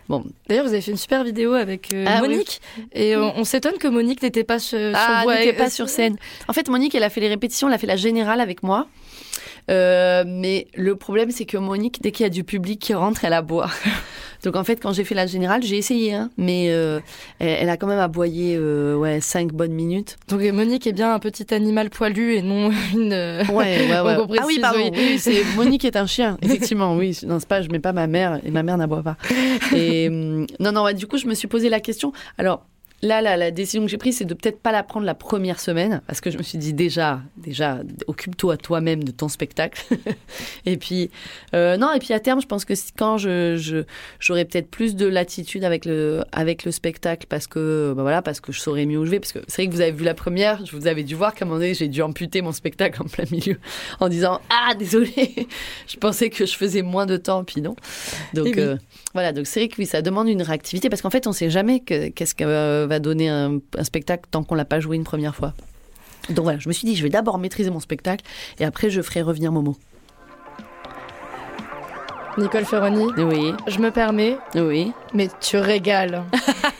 Bon. 0.09 0.25
D'ailleurs, 0.49 0.65
vous 0.65 0.73
avez 0.73 0.83
fait 0.83 0.91
une 0.91 0.97
super 0.97 1.25
vidéo 1.25 1.55
avec 1.55 1.93
euh, 1.95 2.05
ah 2.07 2.21
Monique. 2.21 2.61
Et 2.93 3.17
on, 3.17 3.45
s'étonne 3.45 3.79
que 3.79 3.89
Monique 3.89 4.23
n'était 4.23 4.45
pas 4.45 4.59
sur, 4.59 4.79
ah, 4.95 5.25
n'était 5.27 5.53
pas 5.53 5.71
sur 5.71 5.89
scène. 5.89 6.17
En 6.49 6.53
fait, 6.53 6.69
Monique, 6.69 6.95
elle 6.95 7.05
a 7.05 7.11
fait 7.11 7.21
les 7.21 7.29
répétitions, 7.29 7.69
elle 7.69 7.75
a 7.75 7.79
fait 7.79 7.87
la 7.87 7.97
générale 7.97 8.41
avec 8.41 8.63
moi. 8.63 8.87
Euh, 9.70 10.25
mais 10.27 10.66
le 10.75 10.96
problème, 10.96 11.31
c'est 11.31 11.44
que 11.44 11.57
Monique, 11.57 12.01
dès 12.03 12.12
qu'il 12.12 12.25
y 12.25 12.27
a 12.27 12.31
du 12.31 12.44
public 12.44 12.81
qui 12.81 12.94
rentre, 12.94 13.25
elle 13.25 13.33
aboie. 13.33 13.70
Donc 14.42 14.57
en 14.57 14.64
fait, 14.64 14.77
quand 14.77 14.92
j'ai 14.92 15.05
fait 15.05 15.14
la 15.14 15.27
générale, 15.27 15.62
j'ai 15.62 15.77
essayé, 15.77 16.14
hein, 16.14 16.31
mais 16.38 16.68
euh, 16.70 17.01
elle, 17.40 17.68
a 17.68 17.77
quand 17.77 17.87
même 17.87 17.99
aboyé 17.99 18.57
euh, 18.59 18.96
ouais, 18.96 19.20
cinq 19.20 19.53
bonnes 19.53 19.75
minutes. 19.75 20.16
Donc 20.29 20.40
Monique 20.40 20.87
est 20.87 20.92
bien 20.92 21.12
un 21.12 21.18
petit 21.18 21.53
animal 21.53 21.90
poilu 21.90 22.35
et 22.35 22.42
non 22.42 22.70
une. 22.94 23.12
Ouais, 23.12 23.46
ouais, 23.53 24.01
ouais. 24.01 24.38
ah 24.38 24.44
oui, 24.46 24.59
pardon. 24.61 24.90
Oui. 24.94 25.20
Monique 25.57 25.85
est 25.85 25.96
un 25.96 26.07
chien, 26.07 26.38
effectivement. 26.40 26.96
Oui, 26.96 27.18
non, 27.27 27.38
c'est 27.38 27.49
pas, 27.49 27.61
je 27.61 27.68
mets 27.68 27.81
pas 27.81 27.92
ma 27.92 28.07
mère 28.07 28.40
et 28.44 28.51
ma 28.51 28.62
mère 28.62 28.79
n'aboie 28.79 29.03
pas. 29.03 29.16
Et 29.75 30.09
hum, 30.09 30.46
non, 30.59 30.73
non, 30.73 30.85
ouais, 30.85 30.94
du 30.94 31.07
coup, 31.07 31.18
je 31.18 31.27
me 31.27 31.35
suis 31.35 31.49
posé 31.49 31.68
la 31.68 31.81
question. 31.81 32.12
Alors, 32.38 32.64
Là, 33.03 33.23
la 33.23 33.51
décision 33.51 33.83
que 33.83 33.89
j'ai 33.89 33.97
prise, 33.97 34.19
c'est 34.19 34.27
de 34.27 34.35
peut-être 34.35 34.61
pas 34.61 34.73
la 34.73 34.83
prendre 34.83 35.07
la 35.07 35.15
première 35.15 35.59
semaine, 35.59 36.03
parce 36.07 36.21
que 36.21 36.31
je 36.31 36.37
me 36.37 36.43
suis 36.43 36.59
dit 36.59 36.75
déjà, 36.75 37.23
déjà, 37.39 37.79
occupe-toi 38.07 38.59
toi-même 38.59 39.05
de 39.05 39.11
ton 39.11 39.29
spectacle. 39.29 39.83
et 40.67 40.77
puis, 40.77 41.11
euh, 41.55 41.79
non, 41.79 41.95
et 41.95 41.99
puis 41.99 42.13
à 42.13 42.21
terme, 42.21 42.43
je 42.43 42.47
pense 42.47 42.67
que 42.67 42.75
quand 42.99 43.17
je, 43.17 43.85
j'aurai 44.19 44.45
peut-être 44.45 44.71
plus 44.71 44.97
de 44.97 45.07
latitude 45.07 45.65
avec 45.65 45.87
le, 45.87 46.23
avec 46.33 46.65
le 46.65 46.73
spectacle, 46.73 47.27
parce 47.27 47.47
que, 47.47 47.95
bah 47.97 48.03
voilà, 48.03 48.21
parce 48.21 48.41
que 48.41 48.53
je 48.53 48.61
saurais 48.61 48.85
mieux 48.85 48.99
où 48.99 49.07
je 49.07 49.13
vais, 49.13 49.21
parce 49.21 49.33
que 49.33 49.39
c'est 49.49 49.63
vrai 49.63 49.71
que 49.71 49.75
vous 49.75 49.81
avez 49.81 49.93
vu 49.93 50.05
la 50.05 50.15
première, 50.15 50.67
je 50.67 50.77
vous 50.77 50.87
avais 50.87 51.03
dû 51.03 51.15
voir 51.15 51.35
qu'à 51.35 51.47
un 51.47 51.49
moment 51.49 51.59
donné, 51.59 51.73
j'ai 51.73 51.89
dû 51.89 52.03
amputer 52.03 52.43
mon 52.43 52.53
spectacle 52.53 53.01
en 53.03 53.07
plein 53.07 53.25
milieu, 53.31 53.59
en 54.01 54.11
disant 54.11 54.43
ah 54.51 54.75
désolé, 54.75 55.49
je 55.89 55.97
pensais 55.97 56.29
que 56.29 56.45
je 56.45 56.55
faisais 56.55 56.83
moins 56.83 57.07
de 57.07 57.17
temps, 57.17 57.45
puis 57.45 57.63
non. 57.63 57.77
Donc 58.35 58.59
euh, 58.59 58.77
voilà, 59.15 59.33
donc 59.33 59.47
c'est 59.47 59.61
vrai 59.61 59.69
que 59.69 59.77
oui, 59.79 59.87
ça 59.87 60.03
demande 60.03 60.29
une 60.29 60.43
réactivité, 60.43 60.91
parce 60.91 61.01
qu'en 61.01 61.11
fait, 61.11 61.27
on 61.27 61.33
sait 61.33 61.49
jamais 61.49 61.81
qu'est-ce 61.81 62.35
que 62.35 62.45
euh, 62.45 62.89
va 62.90 62.98
donner 62.98 63.31
un, 63.31 63.61
spectacle 63.83 64.24
tant 64.31 64.44
qu'on 64.44 64.55
l'a 64.55 64.66
pas 64.66 64.81
joué 64.81 64.96
une 64.96 65.05
première 65.05 65.35
fois. 65.35 65.55
Donc 66.29 66.44
voilà, 66.44 66.59
je 66.59 66.68
me 66.68 66.74
suis 66.74 66.87
dit, 66.87 66.94
je 66.94 67.03
vais 67.03 67.09
d'abord 67.09 67.38
maîtriser 67.38 67.70
mon 67.70 67.81
spectacle 67.81 68.24
et 68.59 68.64
après 68.64 68.90
je 68.90 69.00
ferai 69.00 69.22
revenir 69.22 69.53
Momo. 69.53 69.76
Nicole 72.38 72.64
Ferroni. 72.64 73.07
Oui. 73.16 73.53
Je 73.66 73.79
me 73.81 73.90
permets. 73.90 74.37
Oui. 74.55 74.92
Mais 75.14 75.29
tu 75.40 75.57
régales. 75.57 76.22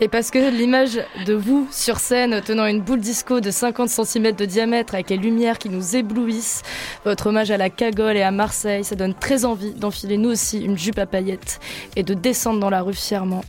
Et 0.00 0.08
parce 0.08 0.30
que 0.30 0.50
l'image 0.50 1.00
de 1.26 1.34
vous 1.34 1.68
sur 1.70 1.98
scène 1.98 2.40
tenant 2.44 2.66
une 2.66 2.80
boule 2.80 3.00
disco 3.00 3.40
de 3.40 3.50
50 3.50 3.88
cm 3.88 4.32
de 4.32 4.44
diamètre 4.44 4.94
avec 4.94 5.10
les 5.10 5.16
lumières 5.16 5.58
qui 5.58 5.68
nous 5.68 5.96
éblouissent, 5.96 6.62
votre 7.04 7.28
hommage 7.28 7.50
à 7.50 7.56
la 7.56 7.70
cagole 7.70 8.16
et 8.16 8.22
à 8.22 8.30
Marseille, 8.30 8.84
ça 8.84 8.96
donne 8.96 9.14
très 9.14 9.44
envie 9.44 9.72
d'enfiler 9.72 10.18
nous 10.18 10.30
aussi 10.30 10.60
une 10.60 10.76
jupe 10.76 10.98
à 10.98 11.06
paillettes 11.06 11.60
et 11.96 12.02
de 12.02 12.14
descendre 12.14 12.60
dans 12.60 12.70
la 12.70 12.82
rue 12.82 12.94
fièrement. 12.94 13.44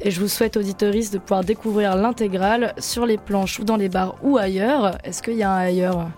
Et 0.00 0.10
je 0.10 0.20
vous 0.20 0.28
souhaite, 0.28 0.56
auditoris, 0.56 1.10
de 1.10 1.18
pouvoir 1.18 1.44
découvrir 1.44 1.96
l'intégrale 1.96 2.74
sur 2.78 3.06
les 3.06 3.16
planches 3.16 3.60
ou 3.60 3.64
dans 3.64 3.76
les 3.76 3.88
bars 3.88 4.16
ou 4.22 4.36
ailleurs. 4.36 4.98
Est-ce 5.04 5.22
qu'il 5.22 5.36
y 5.36 5.42
a 5.42 5.50
un 5.50 5.58
ailleurs? 5.58 6.08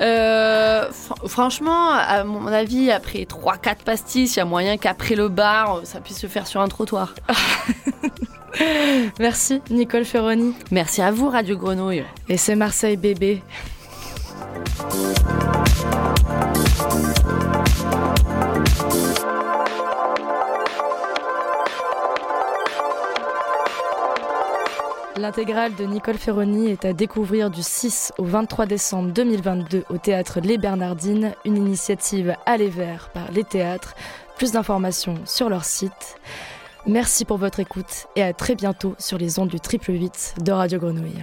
Euh, 0.00 0.88
franchement, 1.26 1.90
à 1.90 2.22
mon 2.22 2.46
avis, 2.46 2.92
après 2.92 3.24
3-4 3.24 3.82
pastilles, 3.84 4.26
il 4.26 4.36
y 4.36 4.40
a 4.40 4.44
moyen 4.44 4.76
qu'après 4.76 5.16
le 5.16 5.28
bar, 5.28 5.80
ça 5.82 6.00
puisse 6.00 6.18
se 6.18 6.28
faire 6.28 6.46
sur 6.46 6.60
un 6.60 6.68
trottoir. 6.68 7.14
Merci 9.20 9.60
Nicole 9.70 10.04
Ferroni. 10.04 10.54
Merci 10.70 11.02
à 11.02 11.10
vous 11.10 11.28
Radio 11.28 11.56
Grenouille. 11.56 12.04
Et 12.28 12.36
c'est 12.36 12.56
Marseille 12.56 12.96
bébé. 12.96 13.42
L'intégrale 25.16 25.74
de 25.74 25.84
Nicole 25.84 26.16
Ferroni 26.16 26.70
est 26.70 26.84
à 26.84 26.92
découvrir 26.92 27.50
du 27.50 27.62
6 27.62 28.12
au 28.18 28.24
23 28.24 28.66
décembre 28.66 29.12
2022 29.12 29.84
au 29.90 29.98
théâtre 29.98 30.38
Les 30.40 30.58
Bernardines, 30.58 31.34
une 31.44 31.56
initiative 31.56 32.36
Aller 32.46 32.68
Vert 32.68 33.10
par 33.12 33.32
les 33.32 33.42
théâtres. 33.42 33.94
Plus 34.36 34.52
d'informations 34.52 35.16
sur 35.24 35.48
leur 35.48 35.64
site. 35.64 36.16
Merci 36.88 37.26
pour 37.26 37.36
votre 37.36 37.60
écoute 37.60 38.06
et 38.16 38.22
à 38.22 38.32
très 38.32 38.54
bientôt 38.54 38.94
sur 38.98 39.18
les 39.18 39.38
ondes 39.38 39.50
du 39.50 39.60
triple 39.60 39.92
8 39.92 40.36
de 40.42 40.52
Radio 40.52 40.78
Grenouille. 40.78 41.22